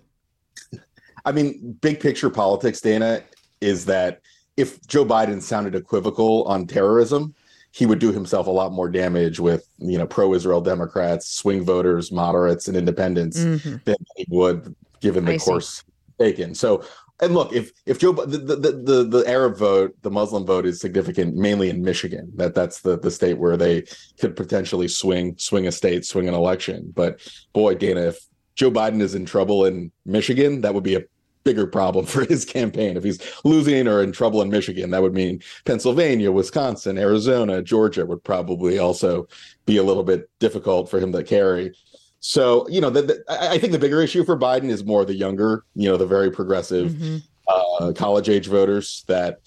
I 1.25 1.31
mean, 1.31 1.77
big 1.81 1.99
picture 1.99 2.29
politics, 2.29 2.79
Dana, 2.81 3.23
is 3.61 3.85
that 3.85 4.21
if 4.57 4.85
Joe 4.87 5.05
Biden 5.05 5.41
sounded 5.41 5.75
equivocal 5.75 6.43
on 6.45 6.65
terrorism, 6.67 7.33
he 7.71 7.85
would 7.85 7.99
do 7.99 8.11
himself 8.11 8.47
a 8.47 8.51
lot 8.51 8.71
more 8.71 8.89
damage 8.89 9.39
with 9.39 9.67
you 9.77 9.97
know 9.97 10.07
pro-Israel 10.07 10.61
Democrats, 10.61 11.29
swing 11.29 11.63
voters, 11.63 12.11
moderates, 12.11 12.67
and 12.67 12.75
independents 12.75 13.37
Mhm. 13.39 13.83
than 13.83 13.95
he 14.15 14.25
would 14.29 14.75
given 15.01 15.25
the 15.25 15.33
I 15.33 15.37
see. 15.37 15.45
course 15.45 15.83
taken. 16.19 16.55
So, 16.55 16.83
and 17.21 17.33
look, 17.35 17.53
if 17.53 17.71
if 17.85 17.99
Joe 17.99 18.11
the, 18.13 18.37
the 18.37 18.55
the 18.55 19.03
the 19.03 19.23
Arab 19.27 19.55
vote, 19.57 19.93
the 20.01 20.09
Muslim 20.11 20.45
vote 20.45 20.65
is 20.65 20.79
significant, 20.81 21.35
mainly 21.35 21.69
in 21.69 21.81
Michigan. 21.81 22.31
That 22.37 22.55
that's 22.55 22.79
the 22.81 22.97
the 22.97 23.11
state 23.11 23.37
where 23.37 23.55
they 23.55 23.83
could 24.19 24.35
potentially 24.35 24.87
swing 24.87 25.35
swing 25.37 25.67
a 25.67 25.71
state, 25.71 26.05
swing 26.05 26.27
an 26.27 26.33
election. 26.33 26.91
But 26.95 27.19
boy, 27.53 27.75
Dana, 27.75 28.01
if 28.07 28.19
Joe 28.59 28.69
Biden 28.69 29.01
is 29.01 29.15
in 29.15 29.25
trouble 29.25 29.63
in 29.63 29.89
Michigan, 30.05 30.59
that 30.61 30.73
would 30.73 30.83
be 30.83 30.95
a 30.95 31.03
bigger 31.45 31.65
problem 31.65 32.05
for 32.05 32.25
his 32.25 32.43
campaign. 32.43 32.97
If 32.97 33.05
he's 33.05 33.21
losing 33.45 33.87
or 33.87 34.03
in 34.03 34.11
trouble 34.11 34.41
in 34.41 34.49
Michigan, 34.49 34.89
that 34.89 35.01
would 35.01 35.13
mean 35.13 35.41
Pennsylvania, 35.63 36.29
Wisconsin, 36.29 36.97
Arizona, 36.97 37.61
Georgia 37.61 38.05
would 38.05 38.21
probably 38.21 38.77
also 38.77 39.29
be 39.65 39.77
a 39.77 39.83
little 39.83 40.03
bit 40.03 40.29
difficult 40.39 40.89
for 40.89 40.99
him 40.99 41.13
to 41.13 41.23
carry. 41.23 41.73
So, 42.19 42.67
you 42.67 42.81
know, 42.81 42.89
the, 42.89 43.03
the, 43.03 43.23
I 43.29 43.57
think 43.57 43.71
the 43.71 43.79
bigger 43.79 44.01
issue 44.01 44.25
for 44.25 44.37
Biden 44.37 44.69
is 44.69 44.83
more 44.83 45.05
the 45.05 45.15
younger, 45.15 45.63
you 45.73 45.87
know, 45.87 45.95
the 45.95 46.05
very 46.05 46.29
progressive 46.29 46.91
Mhm. 46.91 47.21
uh, 47.47 47.93
college 47.93 48.27
age 48.27 48.47
voters 48.47 49.05
that 49.07 49.39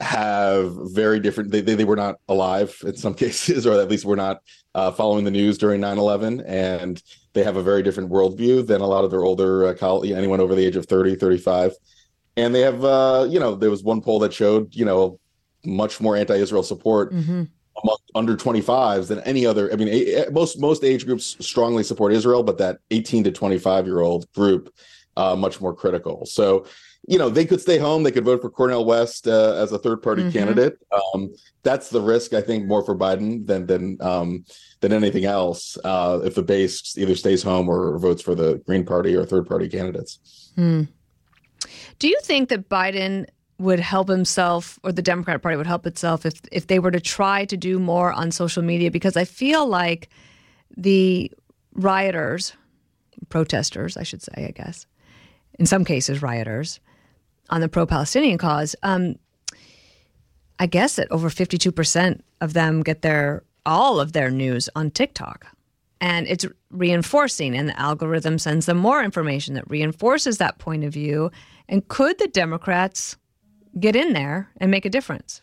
have 0.00 0.72
very 0.94 1.20
different 1.20 1.50
they, 1.50 1.60
they, 1.60 1.74
they 1.74 1.84
were 1.84 1.96
not 1.96 2.16
alive 2.28 2.74
in 2.84 2.96
some 2.96 3.14
cases 3.24 3.66
or 3.66 3.78
at 3.80 3.88
least 3.88 4.04
were 4.04 4.16
not 4.16 4.40
uh, 4.74 4.90
following 4.90 5.24
the 5.24 5.30
news 5.30 5.58
during 5.58 5.80
9-11 5.80 6.42
and 6.46 7.02
they 7.34 7.42
have 7.42 7.56
a 7.56 7.62
very 7.62 7.82
different 7.82 8.10
worldview 8.10 8.66
than 8.66 8.80
a 8.80 8.86
lot 8.86 9.04
of 9.04 9.10
their 9.10 9.24
older 9.24 9.66
uh, 9.66 9.74
college 9.74 10.10
anyone 10.10 10.40
over 10.40 10.54
the 10.54 10.64
age 10.64 10.76
of 10.76 10.86
30 10.86 11.16
35 11.16 11.72
and 12.36 12.54
they 12.54 12.60
have 12.60 12.82
uh, 12.84 13.26
you 13.28 13.38
know 13.38 13.54
there 13.54 13.70
was 13.70 13.82
one 13.82 14.00
poll 14.00 14.18
that 14.20 14.32
showed 14.32 14.74
you 14.74 14.84
know 14.84 15.18
much 15.64 16.00
more 16.00 16.16
anti-israel 16.16 16.62
support 16.62 17.12
Mhm. 17.12 17.48
among 17.82 17.96
under 18.14 18.36
25s 18.36 19.08
than 19.08 19.20
any 19.20 19.44
other 19.44 19.70
i 19.72 19.76
mean 19.76 19.88
a, 19.88 20.14
a- 20.24 20.30
most 20.30 20.58
most 20.58 20.82
age 20.84 21.04
groups 21.04 21.36
strongly 21.40 21.82
support 21.82 22.12
israel 22.12 22.42
but 22.42 22.56
that 22.58 22.78
18 22.90 23.24
to 23.24 23.30
25 23.32 23.86
year 23.86 24.00
old 24.00 24.30
group 24.32 24.72
uh, 25.16 25.36
much 25.36 25.60
more 25.60 25.74
critical 25.74 26.24
so 26.24 26.64
you 27.08 27.18
know 27.18 27.28
they 27.30 27.44
could 27.46 27.60
stay 27.60 27.78
home 27.78 28.02
they 28.02 28.10
could 28.12 28.24
vote 28.24 28.40
for 28.42 28.50
cornel 28.50 28.84
west 28.84 29.26
uh, 29.26 29.54
as 29.54 29.72
a 29.72 29.78
third 29.78 30.02
party 30.02 30.22
Mhm. 30.22 30.32
candidate 30.32 30.74
um, 30.92 31.32
that's 31.62 31.88
the 31.90 32.00
risk 32.00 32.34
i 32.34 32.40
think 32.40 32.66
more 32.66 32.84
for 32.84 32.94
biden 32.96 33.46
than 33.46 33.66
than 33.66 33.96
um, 34.00 34.44
than 34.80 34.92
anything 34.92 35.24
else 35.24 35.78
uh, 35.84 36.20
if 36.24 36.34
the 36.34 36.42
base 36.42 36.96
either 36.98 37.14
stays 37.14 37.42
home 37.42 37.68
or 37.68 37.98
votes 37.98 38.22
for 38.22 38.34
the 38.34 38.56
green 38.66 38.84
party 38.84 39.14
or 39.16 39.24
third 39.24 39.46
party 39.46 39.68
candidates 39.68 40.18
Hmm. 40.56 40.82
Do 42.00 42.08
you 42.08 42.18
think 42.24 42.48
that 42.48 42.68
Biden 42.68 43.26
would 43.58 43.78
help 43.78 44.08
himself 44.08 44.78
or 44.82 44.90
the 44.90 45.02
Democratic 45.02 45.42
Party 45.42 45.56
would 45.56 45.66
help 45.66 45.86
itself 45.86 46.26
if 46.26 46.40
if 46.50 46.66
they 46.66 46.78
were 46.80 46.90
to 46.90 46.98
try 47.00 47.44
to 47.44 47.56
do 47.56 47.78
more 47.78 48.12
on 48.12 48.30
social 48.32 48.62
media 48.62 48.90
because 48.90 49.16
I 49.16 49.24
feel 49.24 49.66
like 49.66 50.08
the 50.76 51.30
rioters, 51.74 52.52
protesters, 53.28 53.96
I 53.96 54.02
should 54.02 54.22
say, 54.22 54.46
I 54.48 54.50
guess, 54.50 54.86
in 55.58 55.66
some 55.66 55.84
cases 55.84 56.20
rioters 56.22 56.80
on 57.50 57.60
the 57.60 57.68
pro-Palestinian 57.68 58.38
cause, 58.38 58.74
um, 58.82 59.16
I 60.58 60.66
guess 60.66 60.96
that 60.96 61.10
over 61.10 61.28
52% 61.28 62.20
of 62.40 62.52
them 62.52 62.82
get 62.82 63.02
their 63.02 63.42
all 63.66 64.00
of 64.00 64.12
their 64.12 64.30
news 64.30 64.68
on 64.74 64.90
TikTok. 64.90 65.46
And 66.00 66.26
it's 66.28 66.46
reinforcing, 66.70 67.54
and 67.54 67.68
the 67.68 67.78
algorithm 67.78 68.38
sends 68.38 68.66
them 68.66 68.78
more 68.78 69.02
information 69.04 69.54
that 69.54 69.68
reinforces 69.70 70.38
that 70.38 70.58
point 70.58 70.82
of 70.84 70.94
view. 70.94 71.30
And 71.68 71.86
could 71.88 72.18
the 72.18 72.28
Democrats 72.28 73.16
get 73.78 73.94
in 73.94 74.14
there 74.14 74.50
and 74.56 74.70
make 74.70 74.86
a 74.86 74.90
difference? 74.90 75.42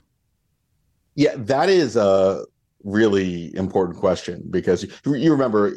Yeah, 1.13 1.35
that 1.35 1.69
is 1.69 1.95
a 1.95 2.45
really 2.87 3.53
important 3.57 3.99
question 3.99 4.41
because 4.49 4.83
you, 4.83 5.15
you 5.15 5.31
remember 5.31 5.75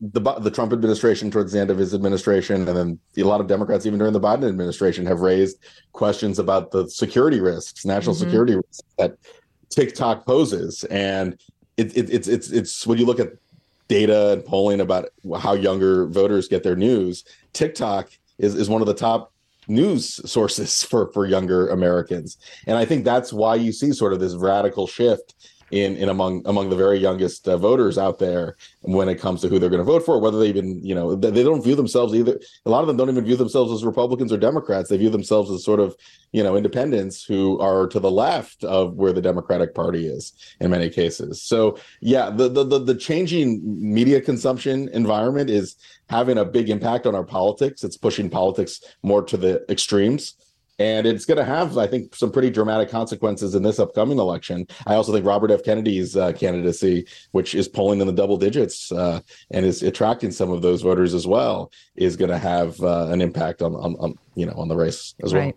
the 0.00 0.20
the 0.38 0.50
Trump 0.50 0.72
administration 0.72 1.28
towards 1.28 1.52
the 1.52 1.58
end 1.58 1.68
of 1.68 1.76
his 1.76 1.92
administration, 1.92 2.68
and 2.68 2.76
then 2.78 2.98
a 3.18 3.24
lot 3.24 3.40
of 3.40 3.48
Democrats, 3.48 3.86
even 3.86 3.98
during 3.98 4.12
the 4.12 4.20
Biden 4.20 4.48
administration, 4.48 5.04
have 5.04 5.20
raised 5.20 5.58
questions 5.92 6.38
about 6.38 6.70
the 6.70 6.88
security 6.88 7.40
risks, 7.40 7.84
national 7.84 8.14
Mhm. 8.14 8.20
security 8.20 8.54
risks 8.54 8.82
that 8.98 9.16
TikTok 9.70 10.24
poses, 10.26 10.84
and 10.84 11.36
it, 11.76 11.96
it, 11.96 12.08
it's 12.10 12.28
it's 12.28 12.50
it's 12.50 12.86
when 12.86 12.98
you 12.98 13.04
look 13.06 13.18
at 13.18 13.32
data 13.88 14.32
and 14.32 14.44
polling 14.44 14.80
about 14.80 15.08
how 15.40 15.54
younger 15.54 16.06
voters 16.06 16.46
get 16.46 16.62
their 16.62 16.76
news, 16.76 17.24
TikTok 17.52 18.10
is 18.38 18.54
is 18.54 18.68
one 18.68 18.80
of 18.80 18.86
the 18.86 18.94
top 18.94 19.32
news 19.66 20.20
sources 20.30 20.82
for 20.90 21.10
for 21.12 21.26
younger 21.26 21.66
Americans. 21.70 22.38
And 22.68 22.78
I 22.78 22.84
think 22.84 23.04
that's 23.04 23.32
why 23.32 23.56
you 23.56 23.72
see 23.72 23.90
sort 23.92 24.12
of 24.12 24.20
this 24.20 24.34
radical 24.36 24.86
shift 24.86 25.34
in 25.74 25.96
in 25.96 26.08
among 26.08 26.40
among 26.46 26.70
the 26.70 26.76
very 26.76 26.98
youngest 26.98 27.48
uh, 27.48 27.56
voters 27.58 27.98
out 27.98 28.20
there 28.20 28.56
when 28.82 29.08
it 29.08 29.16
comes 29.16 29.40
to 29.40 29.48
who 29.48 29.58
they're 29.58 29.68
going 29.68 29.84
to 29.84 29.84
vote 29.84 30.04
for, 30.04 30.20
whether 30.20 30.38
they 30.38 30.48
even 30.48 30.80
you 30.84 30.94
know 30.94 31.16
they, 31.16 31.42
don't 31.42 31.64
view 31.64 31.74
themselves 31.74 32.14
either. 32.14 32.38
A 32.64 32.70
lot 32.70 32.82
of 32.82 32.86
them 32.86 32.96
don't 32.96 33.10
even 33.10 33.24
view 33.24 33.34
themselves 33.34 33.72
as 33.72 33.84
Republicans 33.84 34.32
or 34.32 34.38
Democrats. 34.38 34.88
They 34.88 34.96
view 34.96 35.10
themselves 35.10 35.50
as 35.50 35.64
sort 35.64 35.80
of 35.80 35.96
you 36.30 36.44
know 36.44 36.56
independents 36.56 37.24
who 37.24 37.58
are 37.58 37.88
to 37.88 37.98
the 37.98 38.10
left 38.10 38.62
of 38.62 38.94
where 38.94 39.12
the 39.12 39.20
Democratic 39.20 39.74
Party 39.74 40.06
is 40.06 40.32
in 40.60 40.70
many 40.70 40.88
cases. 40.88 41.42
So 41.42 41.76
yeah, 42.00 42.30
the 42.30 42.48
the 42.48 42.62
the, 42.62 42.78
the 42.78 42.94
changing 42.94 43.60
media 43.64 44.20
consumption 44.20 44.88
environment 44.90 45.50
is 45.50 45.74
having 46.08 46.38
a 46.38 46.44
big 46.44 46.70
impact 46.70 47.04
on 47.04 47.16
our 47.16 47.24
politics. 47.24 47.82
It's 47.82 47.96
pushing 47.96 48.30
politics 48.30 48.80
more 49.02 49.24
to 49.24 49.36
the 49.36 49.64
extremes. 49.68 50.36
And 50.78 51.06
it's 51.06 51.24
going 51.24 51.38
to 51.38 51.44
have, 51.44 51.78
I 51.78 51.86
think, 51.86 52.14
some 52.16 52.32
pretty 52.32 52.50
dramatic 52.50 52.88
consequences 52.88 53.54
in 53.54 53.62
this 53.62 53.78
upcoming 53.78 54.18
election. 54.18 54.66
I 54.86 54.94
also 54.94 55.12
think 55.12 55.24
Robert 55.24 55.50
F. 55.50 55.62
Kennedy's 55.62 56.16
uh, 56.16 56.32
candidacy, 56.32 57.06
which 57.30 57.54
is 57.54 57.68
polling 57.68 58.00
in 58.00 58.06
the 58.06 58.12
double 58.12 58.36
digits 58.36 58.90
uh, 58.90 59.20
and 59.52 59.64
is 59.64 59.82
attracting 59.82 60.32
some 60.32 60.50
of 60.50 60.62
those 60.62 60.82
voters 60.82 61.14
as 61.14 61.26
well, 61.26 61.70
is 61.94 62.16
going 62.16 62.30
to 62.30 62.38
have 62.38 62.80
uh, 62.82 63.06
an 63.10 63.20
impact 63.20 63.62
on, 63.62 63.74
on, 63.76 63.94
on, 64.00 64.18
you 64.34 64.46
know, 64.46 64.54
on 64.54 64.68
the 64.68 64.76
race 64.76 65.14
as 65.22 65.32
well. 65.32 65.44
Right. 65.44 65.56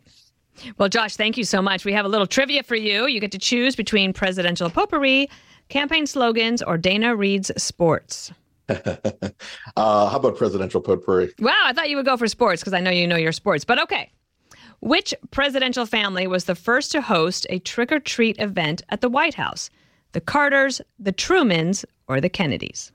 Well, 0.77 0.89
Josh, 0.89 1.15
thank 1.15 1.37
you 1.37 1.43
so 1.43 1.61
much. 1.61 1.85
We 1.85 1.93
have 1.93 2.05
a 2.05 2.09
little 2.09 2.27
trivia 2.27 2.63
for 2.63 2.75
you. 2.75 3.07
You 3.07 3.19
get 3.19 3.31
to 3.31 3.39
choose 3.39 3.75
between 3.75 4.13
presidential 4.13 4.69
potpourri, 4.69 5.29
campaign 5.69 6.07
slogans, 6.07 6.61
or 6.61 6.77
Dana 6.77 7.15
Reed's 7.15 7.51
sports. 7.61 8.31
uh, 8.69 9.31
how 9.75 10.17
about 10.17 10.37
presidential 10.37 10.81
potpourri? 10.81 11.33
Wow, 11.39 11.53
I 11.63 11.73
thought 11.73 11.89
you 11.89 11.95
would 11.95 12.05
go 12.05 12.17
for 12.17 12.27
sports 12.27 12.61
because 12.61 12.73
I 12.73 12.79
know 12.79 12.91
you 12.91 13.07
know 13.07 13.15
your 13.15 13.31
sports, 13.31 13.63
but 13.63 13.81
okay. 13.83 14.11
Which 14.79 15.13
presidential 15.31 15.85
family 15.85 16.27
was 16.27 16.45
the 16.45 16.55
first 16.55 16.91
to 16.91 17.01
host 17.01 17.47
a 17.49 17.59
trick 17.59 17.91
or 17.91 17.99
treat 17.99 18.39
event 18.39 18.83
at 18.89 19.01
the 19.01 19.09
White 19.09 19.33
House? 19.33 19.69
The 20.11 20.21
Carters, 20.21 20.81
the 20.99 21.11
Trumans, 21.11 21.83
or 22.07 22.21
the 22.21 22.29
Kennedys? 22.29 22.91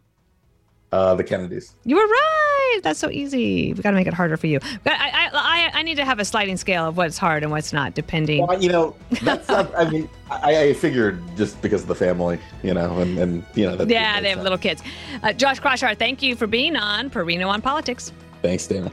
Uh, 0.92 1.14
the 1.14 1.24
Kennedys. 1.24 1.74
You 1.84 1.96
were 1.96 2.02
right. 2.02 2.80
That's 2.82 2.98
so 2.98 3.08
easy. 3.10 3.72
We 3.72 3.82
got 3.82 3.90
to 3.90 3.96
make 3.96 4.06
it 4.06 4.12
harder 4.14 4.36
for 4.36 4.46
you. 4.46 4.60
But 4.84 4.92
I, 4.92 5.08
I, 5.08 5.30
I, 5.32 5.70
I 5.78 5.82
need 5.82 5.96
to 5.96 6.04
have 6.04 6.18
a 6.18 6.24
sliding 6.24 6.56
scale 6.58 6.86
of 6.86 6.96
what's 6.98 7.16
hard 7.18 7.42
and 7.42 7.50
what's 7.50 7.72
not, 7.72 7.94
depending. 7.94 8.46
Well, 8.46 8.62
you 8.62 8.70
know, 8.70 8.94
that's 9.22 9.48
not, 9.48 9.74
I 9.74 9.88
mean, 9.88 10.08
I, 10.30 10.58
I 10.64 10.72
figured 10.74 11.20
just 11.36 11.60
because 11.62 11.82
of 11.82 11.88
the 11.88 11.94
family, 11.94 12.38
you 12.62 12.74
know, 12.74 12.98
and, 12.98 13.18
and 13.18 13.44
you 13.54 13.64
know, 13.66 13.74
that, 13.76 13.88
yeah, 13.88 14.14
that- 14.14 14.22
they 14.22 14.30
have 14.30 14.42
little 14.42 14.58
kids. 14.58 14.82
Uh, 15.22 15.32
Josh 15.32 15.60
Kraushaar, 15.60 15.98
thank 15.98 16.22
you 16.22 16.36
for 16.36 16.46
being 16.46 16.76
on 16.76 17.08
Perino 17.10 17.48
on 17.48 17.62
Politics. 17.62 18.12
Thanks, 18.42 18.66
Dana. 18.66 18.92